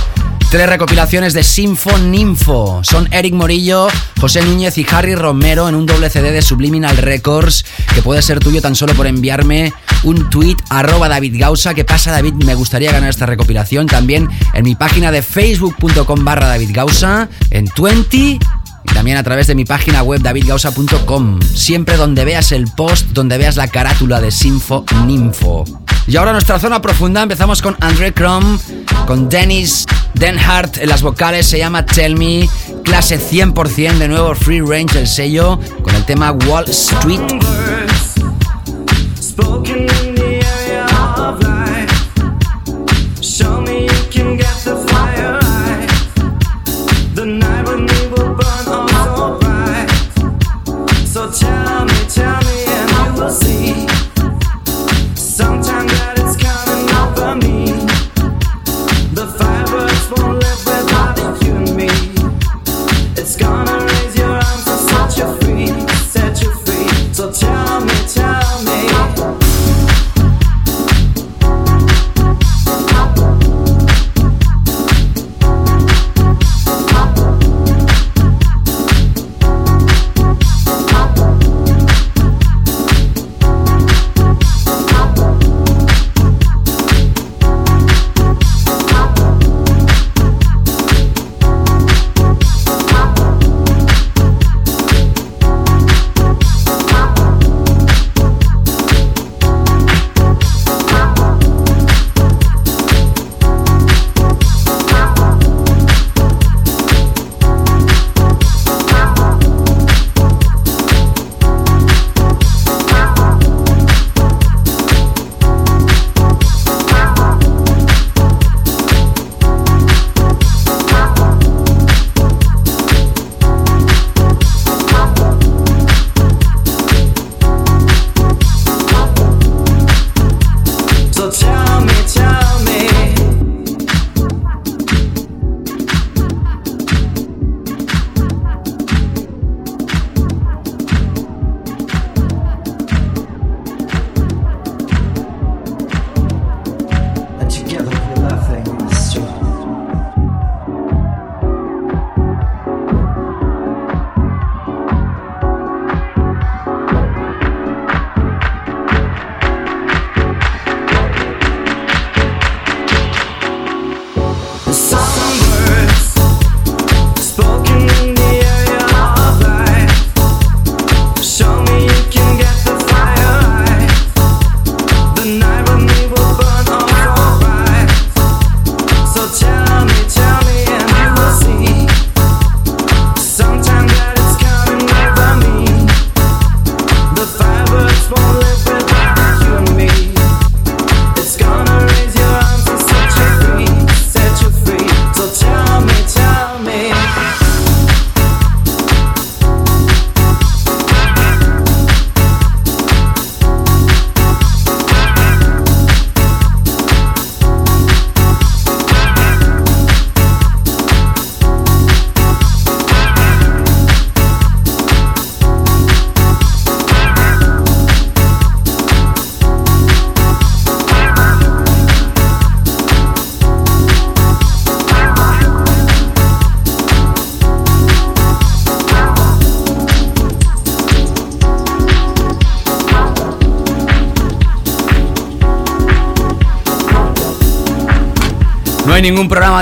tres 0.51 0.67
recopilaciones 0.67 1.35
de 1.35 1.43
Sinfo 1.43 1.99
Ninfo. 1.99 2.83
Son 2.83 3.07
Eric 3.13 3.35
Morillo, 3.35 3.89
José 4.19 4.43
Núñez 4.43 4.79
y 4.79 4.87
Harry 4.91 5.15
Romero 5.15 5.69
en 5.69 5.75
un 5.75 5.85
doble 5.85 6.09
CD 6.09 6.33
de 6.33 6.41
Subliminal 6.41 6.97
Records 6.97 7.67
que 7.95 8.01
puede 8.01 8.23
ser 8.23 8.41
tuyo 8.41 8.63
tan 8.63 8.75
solo 8.75 8.95
por 8.95 9.07
enviarme 9.07 9.75
un 10.05 10.31
tweet 10.31 10.57
arroba 10.71 11.11
David 11.11 11.37
Gausa. 11.39 11.75
¿Qué 11.75 11.85
pasa 11.85 12.13
David? 12.13 12.33
Me 12.33 12.55
gustaría 12.55 12.91
ganar 12.91 13.11
esta 13.11 13.27
recopilación 13.27 13.89
también 13.89 14.27
en 14.55 14.65
mi 14.65 14.75
página 14.75 15.11
de 15.11 15.21
facebook.com 15.21 16.25
barra 16.25 16.49
David 16.49 16.71
Gausa, 16.73 17.29
en 17.51 17.67
20 17.77 18.39
y 18.85 18.95
también 18.95 19.17
a 19.17 19.23
través 19.23 19.47
de 19.47 19.55
mi 19.55 19.65
página 19.65 20.03
web 20.03 20.21
davidgausa.com. 20.21 21.41
Siempre 21.43 21.97
donde 21.97 22.25
veas 22.25 22.53
el 22.53 22.67
post, 22.67 23.09
donde 23.09 23.39
veas 23.39 23.57
la 23.57 23.69
carátula 23.69 24.21
de 24.21 24.31
Sinfo 24.31 24.85
Ninfo. 25.07 25.65
Y 26.07 26.17
ahora 26.17 26.33
nuestra 26.33 26.59
zona 26.59 26.83
profunda 26.83 27.23
empezamos 27.23 27.63
con 27.63 27.77
André 27.81 28.13
Crom, 28.13 28.59
con 29.07 29.29
Dennis 29.29 29.87
Denhart 30.15 30.79
en 30.79 30.89
las 30.89 31.03
vocales, 31.03 31.47
se 31.47 31.59
llama 31.59 31.87
Tell 31.87 32.17
Me, 32.17 32.49
clase 32.83 33.19
100% 33.19 33.99
de 33.99 34.09
nuevo 34.09 34.35
Free 34.35 34.61
Range 34.61 34.99
el 34.99 35.07
sello, 35.07 35.59
con 35.83 35.95
el 35.95 36.05
tema 36.05 36.33
Wall 36.33 36.67
Street. 36.69 37.21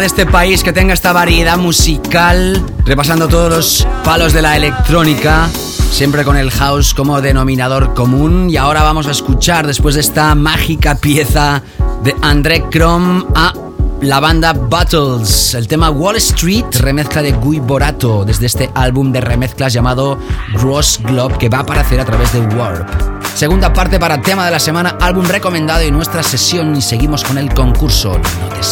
De 0.03 0.07
este 0.07 0.27
país 0.27 0.65
que 0.65 0.73
tenga 0.73 0.93
esta 0.95 1.13
variedad 1.13 1.57
musical, 1.57 2.61
repasando 2.85 3.29
todos 3.29 3.51
los 3.51 3.89
palos 4.03 4.33
de 4.33 4.43
la 4.43 4.57
electrónica, 4.57 5.49
siempre 5.93 6.25
con 6.25 6.37
el 6.37 6.51
house 6.51 6.93
como 6.93 7.21
denominador 7.21 7.95
común. 7.95 8.51
Y 8.51 8.57
ahora 8.57 8.83
vamos 8.83 9.07
a 9.07 9.13
escuchar, 9.13 9.65
después 9.65 9.95
de 9.95 10.01
esta 10.01 10.35
mágica 10.35 10.97
pieza 10.97 11.63
de 12.03 12.17
André 12.21 12.65
Crom, 12.69 13.27
a 13.37 13.53
la 14.01 14.19
banda 14.19 14.53
Battles, 14.53 15.55
el 15.55 15.69
tema 15.69 15.91
Wall 15.91 16.17
Street, 16.17 16.65
remezcla 16.81 17.23
de 17.23 17.31
Guy 17.31 17.61
Borato, 17.61 18.25
desde 18.25 18.47
este 18.47 18.73
álbum 18.75 19.13
de 19.13 19.21
remezclas 19.21 19.73
llamado 19.73 20.19
Gross 20.55 20.99
Globe, 21.05 21.39
que 21.39 21.49
va 21.49 21.59
a 21.59 21.61
aparecer 21.61 22.01
a 22.01 22.05
través 22.05 22.33
de 22.33 22.41
Warp. 22.41 22.89
Segunda 23.37 23.73
parte 23.73 24.01
para 24.01 24.21
tema 24.21 24.45
de 24.47 24.51
la 24.51 24.59
semana, 24.59 24.97
álbum 25.01 25.25
recomendado 25.27 25.85
y 25.85 25.93
nuestra 25.93 26.25
sesión. 26.25 26.75
Y 26.75 26.83
seguimos 26.83 27.23
con 27.23 27.39
el 27.39 27.55
concurso. 27.55 28.19
No 28.19 28.49
te 28.49 28.63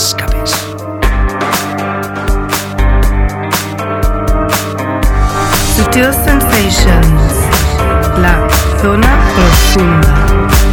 Sutil 5.91 6.12
Sensations, 6.12 7.34
la 8.16 8.49
zona 8.80 9.18
profunda. 9.34 10.69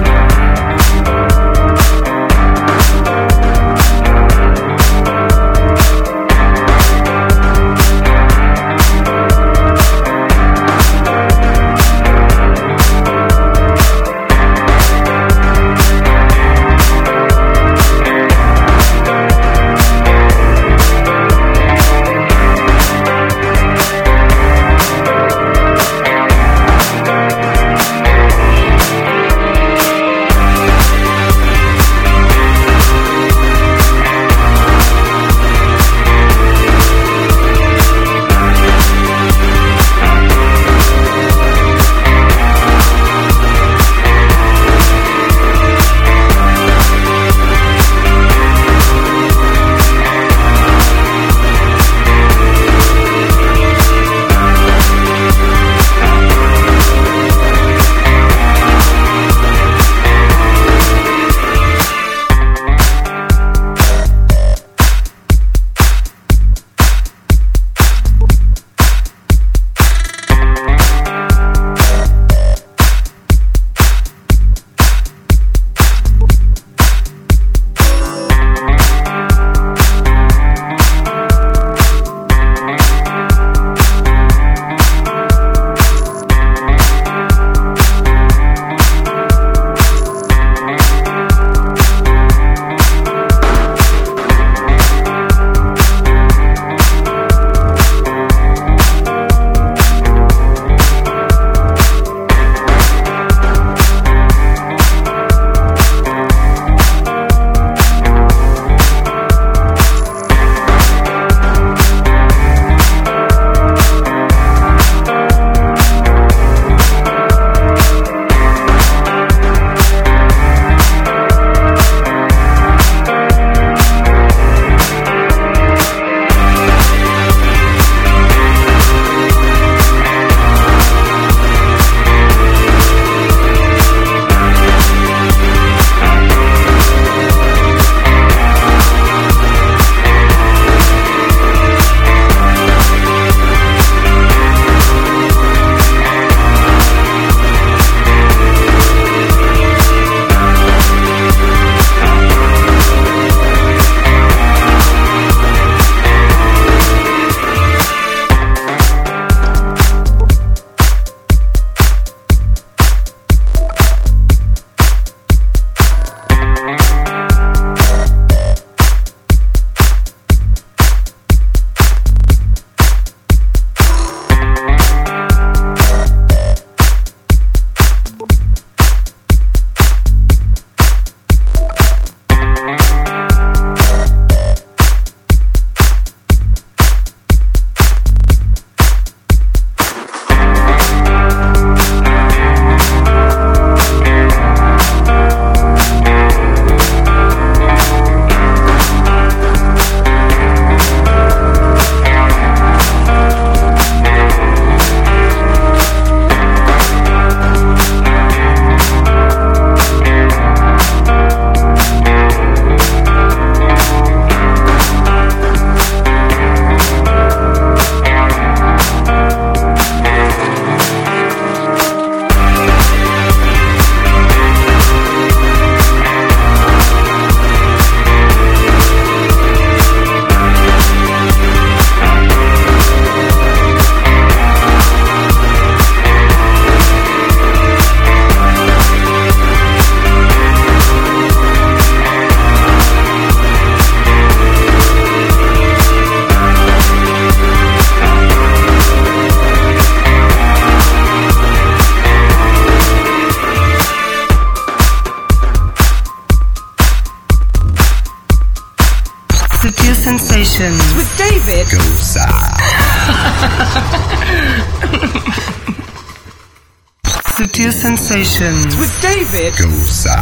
Sutil 267.37 267.71
sensations 267.71 268.75
with 268.77 268.89
David 268.99 269.53
Gosa. 269.53 270.17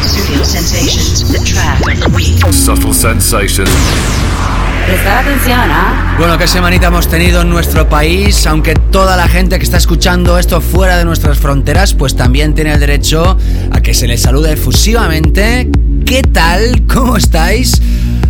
Studio 0.00 0.42
Sensations, 0.42 1.30
the 1.30 1.38
track 1.44 1.78
of 1.82 2.00
the 2.00 2.08
week. 2.16 2.40
Subtle 2.50 2.94
Sensations. 2.94 3.68
Prestar 4.86 5.18
atención, 5.18 5.60
¿ah? 5.70 6.16
Bueno, 6.18 6.38
qué 6.38 6.48
semanita 6.48 6.86
hemos 6.86 7.08
tenido 7.08 7.42
en 7.42 7.50
nuestro 7.50 7.86
país, 7.90 8.46
aunque 8.46 8.74
toda 8.74 9.18
la 9.18 9.28
gente 9.28 9.58
que 9.58 9.64
está 9.64 9.76
escuchando 9.76 10.38
esto 10.38 10.62
fuera 10.62 10.96
de 10.96 11.04
nuestras 11.04 11.36
fronteras, 11.38 11.92
pues 11.92 12.16
también 12.16 12.54
tiene 12.54 12.72
el 12.72 12.80
derecho 12.80 13.36
a 13.70 13.82
que 13.82 13.92
se 13.92 14.06
les 14.06 14.22
salude 14.22 14.52
efusivamente. 14.54 15.70
¿Qué 16.06 16.22
tal? 16.22 16.86
¿Cómo 16.86 17.18
estáis? 17.18 17.82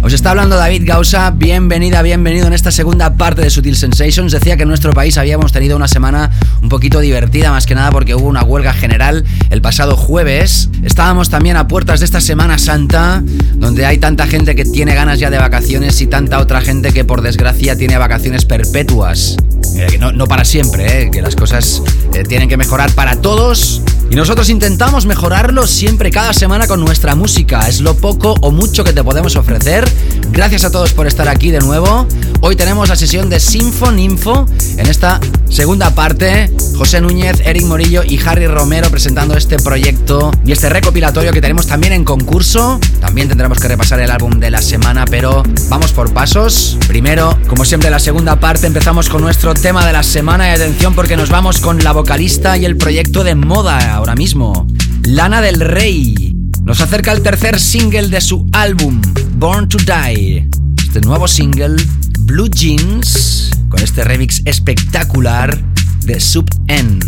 Os 0.05 0.13
está 0.13 0.31
hablando 0.31 0.57
David 0.57 0.83
Gausa, 0.85 1.31
bienvenida, 1.31 2.03
bienvenido 2.03 2.49
en 2.49 2.53
esta 2.53 2.73
segunda 2.73 3.15
parte 3.15 3.43
de 3.43 3.51
Sutil 3.51 3.77
Sensations. 3.77 4.33
Decía 4.33 4.57
que 4.57 4.65
en 4.65 4.69
nuestro 4.69 4.93
país 4.93 5.17
habíamos 5.17 5.53
tenido 5.53 5.77
una 5.77 5.87
semana 5.87 6.29
un 6.61 6.69
poquito 6.69 6.99
divertida, 6.99 7.53
más 7.53 7.67
que 7.67 7.77
nada 7.77 7.93
porque 7.93 8.17
hubo 8.17 8.27
una 8.27 8.43
huelga 8.43 8.73
general 8.73 9.25
el 9.51 9.63
pasado 9.63 9.97
jueves. 9.97 10.71
Estábamos 10.83 11.31
también 11.31 11.57
a 11.57 11.69
puertas 11.69 12.01
de 12.01 12.07
esta 12.07 12.21
Semana 12.21 12.59
Santa, 12.59 13.23
donde 13.55 13.87
hay 13.87 13.99
tanta 13.99 14.27
gente 14.27 14.57
que 14.57 14.65
tiene 14.65 14.97
ganas 14.97 15.21
ya 15.21 15.31
de 15.31 15.39
vacaciones 15.39 16.01
y 16.01 16.09
tanta 16.09 16.41
otra 16.41 16.63
gente 16.63 16.93
que 16.93 17.05
por 17.05 17.23
desgracia 17.23 17.77
tiene 17.77 17.97
vacaciones 17.97 18.45
perpetuas. 18.45 19.37
Eh, 19.77 19.99
no, 19.99 20.27
para 20.27 20.45
siempre, 20.45 21.03
eh, 21.03 21.11
que 21.13 21.23
las 21.23 21.37
cosas 21.37 21.81
eh, 22.13 22.25
tienen 22.25 22.49
que 22.49 22.57
mejorar 22.57 22.91
para 22.91 23.21
todos. 23.21 23.83
Y 24.13 24.15
nosotros 24.15 24.51
intentamos 24.51 25.07
mejorarlo 25.07 25.67
siempre, 25.67 26.11
cada 26.11 26.35
semana 26.35 26.67
con 26.67 26.85
nuestra 26.85 27.15
música. 27.15 27.67
Es 27.67 27.81
lo 27.81 27.97
poco 27.97 28.35
o 28.43 28.51
mucho 28.51 28.85
que 28.85 28.93
te 28.93 29.03
podemos 29.03 29.37
ofrecer. 29.37 29.89
Gracias 30.31 30.65
a 30.65 30.71
todos 30.71 30.93
por 30.93 31.07
estar 31.07 31.31
aquí 31.31 31.51
de 31.51 31.61
nuevo. 31.61 32.07
Hoy 32.43 32.55
tenemos 32.55 32.91
la 32.91 32.97
sesión 32.97 33.31
de 33.31 33.41
Sinfon 33.41 33.99
Info. 33.99 34.47
En 34.77 34.87
esta 34.87 35.19
segunda 35.49 35.95
parte, 35.95 36.51
José 36.77 37.01
Núñez, 37.01 37.41
Eric 37.45 37.65
Morillo 37.65 38.03
y 38.07 38.21
Harry 38.27 38.47
Romero 38.49 38.91
presentando 38.91 39.35
este 39.35 39.59
proyecto 39.59 40.31
y 40.45 40.53
este 40.53 40.69
recopilatorio 40.69 41.33
que 41.33 41.41
tenemos 41.41 41.67
también 41.67 41.95
en 41.95 42.05
concurso. 42.05 42.81
También 43.01 43.29
tendremos 43.29 43.61
que 43.61 43.69
repasar 43.69 44.01
el 44.01 44.11
álbum 44.11 44.41
de 44.41 44.51
la 44.51 44.61
semana, 44.61 45.07
pero 45.07 45.43
vamos 45.71 45.93
por 45.93 46.13
pasos. 46.13 46.77
Primero, 46.87 47.39
como 47.49 47.65
siempre, 47.65 47.89
la 47.89 47.99
segunda 47.99 48.39
parte 48.41 48.67
empezamos 48.67 49.09
con 49.09 49.23
nuestro 49.23 49.55
tema 49.55 49.87
de 49.87 49.95
la 49.95 50.03
semana 50.03 50.49
y 50.49 50.51
atención 50.51 50.95
porque 50.95 51.17
nos 51.17 51.31
vamos 51.31 51.61
con 51.61 51.83
la 51.83 51.93
vocalista 51.93 52.59
y 52.59 52.67
el 52.67 52.77
proyecto 52.77 53.25
de 53.25 53.37
moda 53.37 54.02
ahora 54.03 54.17
mismo. 54.17 54.67
Lana 55.05 55.41
del 55.41 55.61
Rey. 55.61 56.35
Nos 56.65 56.81
acerca 56.81 57.13
el 57.13 57.23
tercer 57.23 57.61
single 57.61 58.09
de 58.09 58.21
su 58.21 58.49
álbum, 58.53 59.01
Born 59.37 59.69
to 59.69 59.79
Die. 59.79 60.49
Este 60.77 61.01
nuevo 61.03 61.29
single, 61.29 61.77
Blue 62.23 62.49
Jeans, 62.51 63.51
con 63.69 63.81
este 63.81 64.03
remix 64.03 64.43
espectacular 64.45 65.57
de 66.05 66.19
Sub 66.19 66.49
N. 66.67 66.99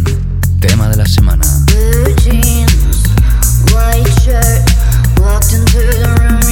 Tema 0.61 0.88
de 0.88 0.97
la 0.97 1.07
semana. 1.07 1.42
Blue 1.66 2.14
jeans, 2.22 3.09
white 3.72 4.09
shirt, 4.22 4.70
walked 5.20 5.53
into 5.53 5.78
the 5.78 6.07
room, 6.16 6.43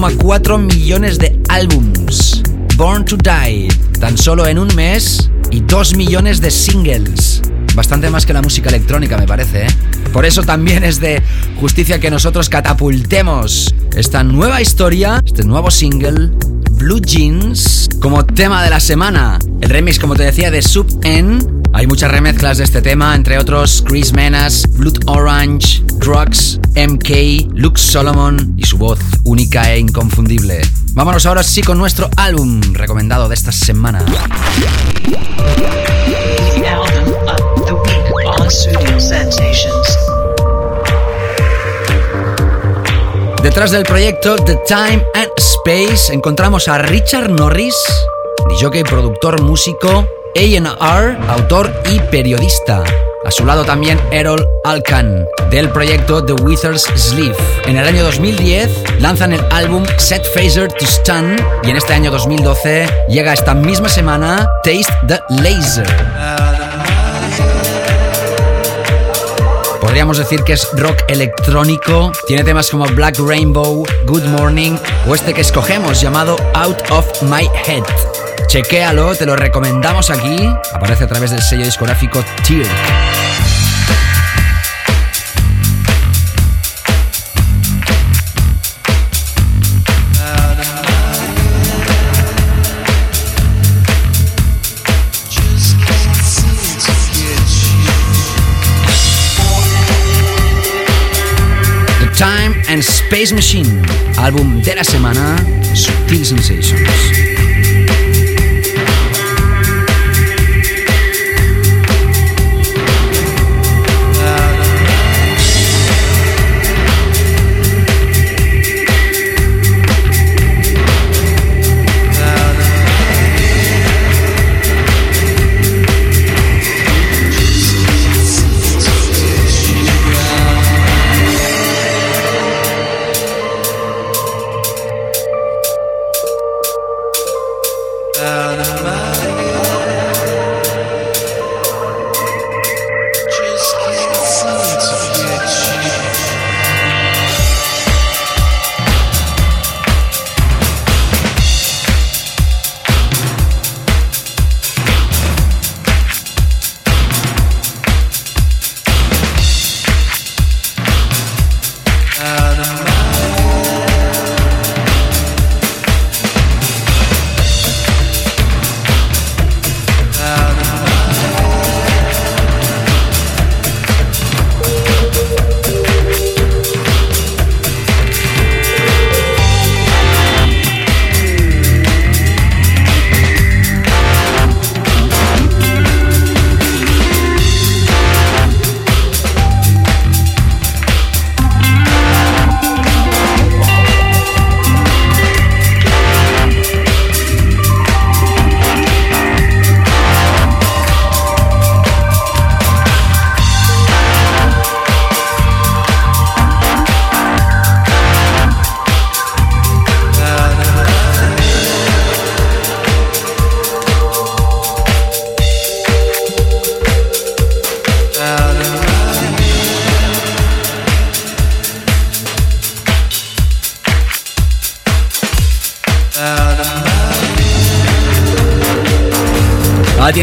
1,4 0.00 0.58
millones 0.58 1.18
de 1.18 1.38
álbums. 1.50 2.42
Born 2.78 3.04
to 3.04 3.18
Die, 3.18 3.68
tan 4.00 4.16
solo 4.16 4.46
en 4.46 4.58
un 4.58 4.74
mes, 4.74 5.30
y 5.50 5.60
2 5.60 5.94
millones 5.94 6.40
de 6.40 6.50
singles. 6.50 7.42
Bastante 7.74 8.08
más 8.08 8.24
que 8.24 8.32
la 8.32 8.40
música 8.40 8.70
electrónica, 8.70 9.18
me 9.18 9.26
parece, 9.26 9.66
¿eh? 9.66 9.70
Por 10.10 10.24
eso 10.24 10.42
también 10.42 10.84
es 10.84 11.00
de 11.00 11.22
justicia 11.60 12.00
que 12.00 12.10
nosotros 12.10 12.48
catapultemos 12.48 13.74
esta 13.94 14.24
nueva 14.24 14.62
historia, 14.62 15.20
este 15.22 15.44
nuevo 15.44 15.70
single, 15.70 16.30
Blue 16.70 17.02
Jeans, 17.02 17.90
como 18.00 18.24
tema 18.24 18.64
de 18.64 18.70
la 18.70 18.80
semana. 18.80 19.38
El 19.60 19.68
remix, 19.68 19.98
como 19.98 20.16
te 20.16 20.22
decía, 20.22 20.50
de 20.50 20.62
Sub 20.62 20.88
N. 21.02 21.40
Hay 21.74 21.86
muchas 21.86 22.10
remezclas 22.10 22.56
de 22.56 22.64
este 22.64 22.80
tema, 22.80 23.14
entre 23.14 23.36
otros 23.36 23.84
Chris 23.86 24.14
Menas, 24.14 24.64
Blood 24.78 25.00
Orange, 25.08 25.82
Drugs, 25.98 26.58
MK, 26.74 27.52
Luke 27.54 27.78
Solomon 27.78 28.54
y 28.56 28.64
su 28.64 28.78
voz 28.78 28.98
única 29.24 29.72
e 29.72 29.78
inconfundible. 29.78 30.60
Vámonos 30.92 31.26
ahora 31.26 31.42
sí 31.42 31.62
con 31.62 31.78
nuestro 31.78 32.10
álbum 32.16 32.60
recomendado 32.72 33.28
de 33.28 33.34
esta 33.34 33.52
semana. 33.52 34.04
Detrás 43.42 43.70
del 43.70 43.84
proyecto 43.84 44.36
The 44.36 44.60
Time 44.66 45.04
and 45.14 45.30
Space 45.36 46.12
encontramos 46.12 46.68
a 46.68 46.78
Richard 46.78 47.30
Norris, 47.30 47.74
DJ, 48.48 48.84
productor, 48.84 49.42
músico, 49.42 50.06
A&R, 50.36 51.18
autor 51.28 51.72
y 51.90 51.98
periodista. 52.10 52.84
A 53.24 53.30
su 53.30 53.44
lado 53.44 53.64
también 53.64 54.00
Errol 54.10 54.46
Alkan, 54.64 55.26
del 55.50 55.70
proyecto 55.70 56.24
The 56.24 56.34
Wither's 56.34 56.82
Sleeve. 56.94 57.36
En 57.66 57.76
el 57.76 57.86
año 57.86 58.04
2010 58.04 59.00
lanzan 59.00 59.32
el 59.32 59.44
álbum 59.50 59.84
Set 59.98 60.24
Phaser 60.34 60.68
to 60.72 60.86
Stun 60.86 61.36
y 61.64 61.70
en 61.70 61.76
este 61.76 61.92
año 61.92 62.10
2012 62.10 62.88
llega 63.08 63.32
esta 63.32 63.54
misma 63.54 63.88
semana 63.88 64.48
Taste 64.62 64.92
the 65.06 65.20
Laser. 65.42 65.86
Podríamos 69.80 70.18
decir 70.18 70.44
que 70.44 70.52
es 70.52 70.68
rock 70.74 71.02
electrónico. 71.08 72.12
Tiene 72.28 72.44
temas 72.44 72.70
como 72.70 72.86
Black 72.86 73.18
Rainbow, 73.18 73.84
Good 74.06 74.24
Morning 74.24 74.76
o 75.08 75.14
este 75.14 75.34
que 75.34 75.40
escogemos 75.40 76.00
llamado 76.00 76.36
Out 76.54 76.90
of 76.90 77.22
My 77.22 77.50
Head. 77.66 77.82
Chequéalo, 78.46 79.14
te 79.16 79.26
lo 79.26 79.36
recomendamos 79.36 80.10
aquí. 80.10 80.48
Aparece 80.72 81.04
a 81.04 81.08
través 81.08 81.32
del 81.32 81.42
sello 81.42 81.64
discográfico 81.64 82.24
Tear. 82.46 83.29
And 102.70 102.82
Space 102.82 103.34
Machine, 103.34 103.82
álbum 104.16 104.62
de 104.62 104.76
la 104.76 104.84
semana, 104.84 105.36
Subtil 105.74 106.24
Sensations. 106.24 107.19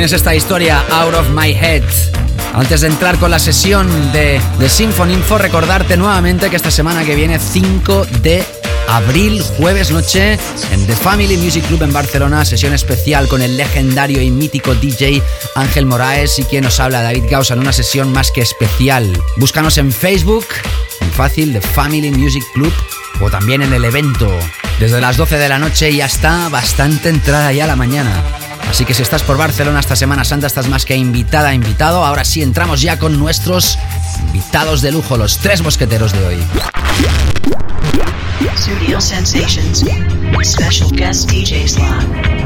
Tienes 0.08 0.22
esta 0.22 0.36
historia, 0.36 0.86
Out 0.89 1.16
of 1.16 1.30
My 1.32 1.51
Head. 1.51 1.84
Antes 2.53 2.80
de 2.80 2.88
entrar 2.88 3.20
con 3.20 3.30
la 3.30 3.39
sesión 3.39 3.89
de, 4.14 4.39
de 4.58 4.70
Symphony 4.70 5.16
Info, 5.16 5.38
recordarte 5.38 5.97
nuevamente 5.97 6.49
que 6.49 6.55
esta 6.55 6.72
semana 6.72 7.03
que 7.03 7.14
viene, 7.14 7.38
5 7.38 8.05
de 8.22 8.41
abril, 8.88 9.43
jueves 9.58 9.91
noche, 9.91 10.39
en 10.72 10.88
The 10.88 10.95
Family 10.95 11.36
Music 11.36 11.68
Club 11.68 11.84
en 11.84 11.91
Barcelona, 11.91 12.45
sesión 12.45 12.72
especial 12.72 13.28
con 13.28 13.41
el 13.41 13.58
legendario 13.58 14.22
y 14.22 14.32
mítico 14.32 14.76
DJ 14.76 15.22
Ángel 15.55 15.86
Moraes 15.86 16.39
y 16.39 16.45
quien 16.45 16.64
nos 16.64 16.80
habla, 16.80 17.01
David 17.01 17.26
Gausa, 17.30 17.55
en 17.55 17.60
una 17.60 17.74
sesión 17.74 18.14
más 18.14 18.32
que 18.32 18.39
especial. 18.39 19.12
Búscanos 19.36 19.78
en 19.78 19.91
Facebook, 19.91 20.45
en 21.01 21.12
fácil, 21.12 21.51
The 21.51 21.60
Family 21.60 22.12
Music 22.12 22.45
Club, 22.53 22.72
o 23.20 23.30
también 23.30 23.62
en 23.62 23.74
el 23.74 23.84
evento, 23.84 24.32
desde 24.80 25.01
las 25.01 25.18
12 25.18 25.38
de 25.38 25.49
la 25.49 25.60
noche 25.60 25.91
y 25.91 25.99
hasta 25.99 26.47
bastante 26.47 27.10
entrada 27.10 27.51
ya 27.51 27.68
la 27.68 27.76
mañana. 27.76 28.36
Así 28.70 28.86
que 28.86 28.93
si 28.93 29.01
estás 29.01 29.24
por 29.24 29.38
Barcelona 29.38 29.80
esta 29.80 29.95
Semana 29.95 30.24
Santa, 30.24 30.47
estás 30.47 30.68
más 30.68 30.86
que 30.86 30.95
invitada, 30.95 31.53
invitado. 31.53 32.05
Ahora 32.05 32.24
sí, 32.24 32.41
entramos 32.41 32.82
ya 32.82 32.99
con 32.99 33.18
nuestros 33.20 33.78
invitados 34.28 34.82
de 34.82 34.91
lujo, 34.91 35.18
los 35.18 35.38
tres 35.38 35.61
mosqueteros 35.61 36.13
de 36.13 36.26
hoy. 36.26 36.38
Studio 38.57 38.99
Sensations. 38.99 39.86
Special 40.43 40.91
guest 40.91 41.30
DJ 41.30 41.68
slot. 41.68 42.38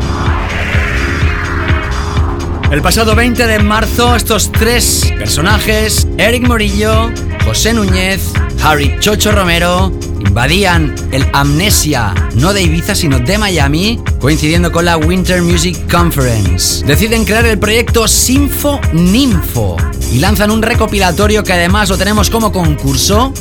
El 2.71 2.81
pasado 2.81 3.15
20 3.15 3.47
de 3.47 3.59
marzo, 3.59 4.15
estos 4.15 4.49
tres 4.51 5.11
personajes, 5.17 6.07
Eric 6.17 6.47
Morillo, 6.47 7.11
José 7.43 7.73
Núñez, 7.73 8.31
Harry 8.63 8.95
Chocho 8.99 9.33
Romero, 9.33 9.91
invadían 10.21 10.95
el 11.11 11.27
Amnesia, 11.33 12.13
no 12.35 12.53
de 12.53 12.61
Ibiza, 12.61 12.95
sino 12.95 13.19
de 13.19 13.37
Miami, 13.37 14.01
coincidiendo 14.21 14.71
con 14.71 14.85
la 14.85 14.95
Winter 14.95 15.41
Music 15.41 15.77
Conference. 15.91 16.85
Deciden 16.85 17.25
crear 17.25 17.45
el 17.45 17.59
proyecto 17.59 18.07
Sinfo 18.07 18.79
Ninfo 18.93 19.75
y 20.13 20.19
lanzan 20.19 20.51
un 20.51 20.61
recopilatorio 20.61 21.43
que 21.43 21.51
además 21.51 21.89
lo 21.89 21.97
tenemos 21.97 22.29
como 22.29 22.53
concurso 22.53 23.33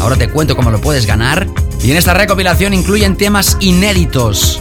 Ahora 0.00 0.16
te 0.16 0.28
cuento 0.28 0.54
cómo 0.56 0.70
lo 0.70 0.80
puedes 0.80 1.06
ganar. 1.06 1.46
Y 1.82 1.90
en 1.90 1.96
esta 1.96 2.14
recopilación 2.14 2.74
incluyen 2.74 3.16
temas 3.16 3.56
inéditos. 3.60 4.60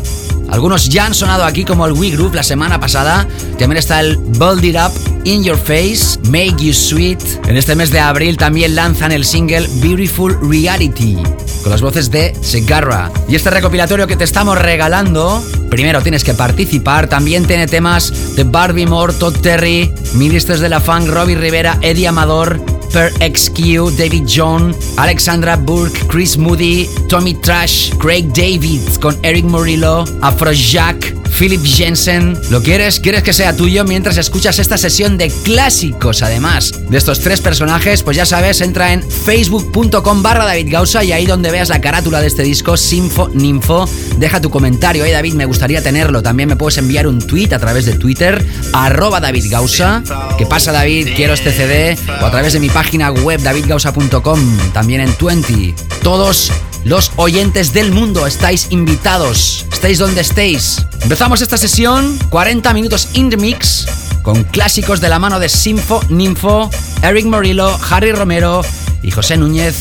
Algunos 0.50 0.90
ya 0.90 1.06
han 1.06 1.14
sonado 1.14 1.44
aquí 1.44 1.66
como 1.66 1.86
el 1.86 1.94
We 1.94 2.12
Group 2.12 2.34
la 2.34 2.44
semana 2.44 2.80
pasada. 2.80 3.28
También 3.60 3.78
está 3.78 4.00
el 4.00 4.18
Bold 4.18 4.64
It 4.64 4.76
Up, 4.76 4.92
In 5.28 5.44
Your 5.44 5.58
Face, 5.58 6.18
Make 6.30 6.56
You 6.58 6.74
Sweet. 6.74 7.20
En 7.50 7.58
este 7.58 7.76
mes 7.76 7.92
de 7.92 8.00
abril 8.00 8.38
también 8.38 8.76
lanzan 8.76 9.12
el 9.12 9.26
single 9.26 9.68
Beautiful 9.82 10.40
Reality 10.42 11.18
con 11.62 11.70
las 11.70 11.82
voces 11.82 12.10
de 12.10 12.34
Segarra. 12.40 13.12
Y 13.28 13.36
este 13.36 13.50
recopilatorio 13.50 14.08
que 14.08 14.16
te 14.16 14.24
estamos 14.24 14.58
regalando, 14.58 15.44
primero 15.70 16.02
tienes 16.02 16.24
que 16.24 16.34
participar. 16.34 17.10
También 17.10 17.46
tiene 17.46 17.68
temas 17.68 18.38
de 18.38 18.46
Barbie 18.46 18.88
Moore, 18.88 19.16
Todd 19.16 19.36
Terry, 19.42 19.94
Ministros 20.14 20.62
de 20.62 20.70
la 20.70 20.80
Funk, 20.80 21.10
Robbie 21.10 21.36
Rivera, 21.36 21.78
Eddie 21.82 22.08
Amador, 22.08 22.58
Per 22.94 23.12
XQ, 23.12 23.98
David 23.98 24.30
John, 24.34 24.74
Alexandra 24.96 25.58
Burke, 25.58 26.08
Chris 26.08 26.38
Moody, 26.38 26.88
Tommy 27.10 27.34
Trash, 27.34 27.94
Craig 27.98 28.28
David 28.34 28.80
con 29.02 29.18
Eric 29.24 29.44
Murillo, 29.44 30.06
Afrojack, 30.22 31.17
Philip 31.38 31.64
Jensen. 31.64 32.36
¿Lo 32.50 32.64
quieres? 32.64 33.00
¿Quieres 33.00 33.22
que 33.22 33.32
sea 33.32 33.56
tuyo 33.56 33.84
mientras 33.84 34.18
escuchas 34.18 34.58
esta 34.58 34.76
sesión 34.76 35.20
de 35.20 35.30
clásicos? 35.30 36.24
Además 36.24 36.74
de 36.90 36.98
estos 36.98 37.20
tres 37.20 37.42
personajes, 37.42 38.02
pues 38.02 38.18
ya 38.18 38.26
sabes, 38.26 38.60
entra 38.62 38.92
en 38.92 39.04
facebook.com 39.04 40.24
barra 40.24 40.46
David 40.46 40.72
Gausa 40.72 41.04
y 41.04 41.12
ahí 41.12 41.28
donde 41.28 41.52
veas 41.52 41.70
la 41.70 41.80
carátula 41.80 42.22
de 42.22 42.28
este 42.28 42.42
disco, 42.42 42.76
Sinfo 42.76 43.30
Ninfo, 43.30 43.88
deja 44.18 44.42
tu 44.42 44.50
comentario. 44.50 45.06
Hey 45.06 45.12
David, 45.12 45.36
me 45.36 45.46
gustaría 45.46 45.84
tenerlo. 45.84 46.24
También 46.24 46.50
me 46.50 46.56
puedes 46.56 46.80
enviar 46.80 47.06
un 47.06 47.20
tweet 47.20 47.54
a 47.54 47.60
través 47.60 47.86
de 47.86 47.94
Twitter, 47.94 48.44
arroba 48.74 49.20
David 49.20 49.46
Gausa. 49.52 50.04
¿Qué 50.40 50.48
pasa 50.48 50.72
David? 50.72 51.10
Quiero 51.16 51.34
este 51.34 51.52
CD. 51.52 51.98
O 52.20 52.26
a 52.26 52.32
través 52.32 52.54
de 52.54 52.60
mi 52.60 52.70
página 52.70 53.12
web 53.12 53.40
davidgausa.com, 53.44 54.58
también 54.74 55.02
en 55.02 55.16
20. 55.20 55.76
Todos 56.02 56.52
los 56.84 57.12
oyentes 57.16 57.74
del 57.74 57.92
mundo 57.92 58.28
estáis 58.28 58.68
invitados. 58.70 59.66
Estéis 59.72 60.00
donde 60.00 60.22
estéis. 60.22 60.86
Empezamos 61.02 61.42
esta 61.42 61.58
sesión, 61.58 62.18
40 62.30 62.74
minutos 62.74 63.10
in 63.14 63.30
the 63.30 63.38
mix, 63.38 63.86
con 64.24 64.44
clásicos 64.44 65.02
de 65.02 65.10
la 65.10 65.20
mano 65.20 65.40
de 65.40 65.50
Sinfo, 65.50 66.02
Ninfo, 66.10 66.70
Eric 67.02 67.26
Morillo, 67.26 67.78
Harry 67.90 68.12
Romero 68.12 68.62
y 69.02 69.12
José 69.12 69.38
Núñez, 69.38 69.76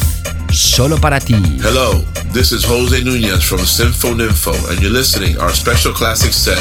solo 0.52 0.98
para 0.98 1.20
ti. 1.20 1.34
Hello, 1.62 2.04
this 2.32 2.52
is 2.52 2.64
Jose 2.64 3.02
Nunez 3.02 3.42
from 3.42 3.60
Symphoninfo, 3.60 4.52
and 4.70 4.80
you're 4.80 4.92
listening 4.92 5.38
our 5.38 5.52
special 5.52 5.92
classic 5.92 6.32
set 6.32 6.58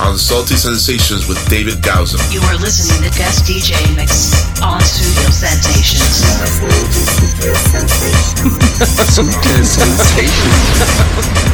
on 0.00 0.18
Salty 0.18 0.56
Sensations 0.56 1.26
with 1.26 1.38
David 1.48 1.82
Gausa. 1.82 2.18
You 2.32 2.40
are 2.42 2.56
listening 2.56 3.02
to 3.08 3.16
guest 3.16 3.44
DJ 3.44 3.74
mix 3.96 4.32
on 4.60 4.80
Studio 4.80 5.30
Sensations. 5.30 6.24
Sutil 9.14 9.64
Sensations. 9.64 11.50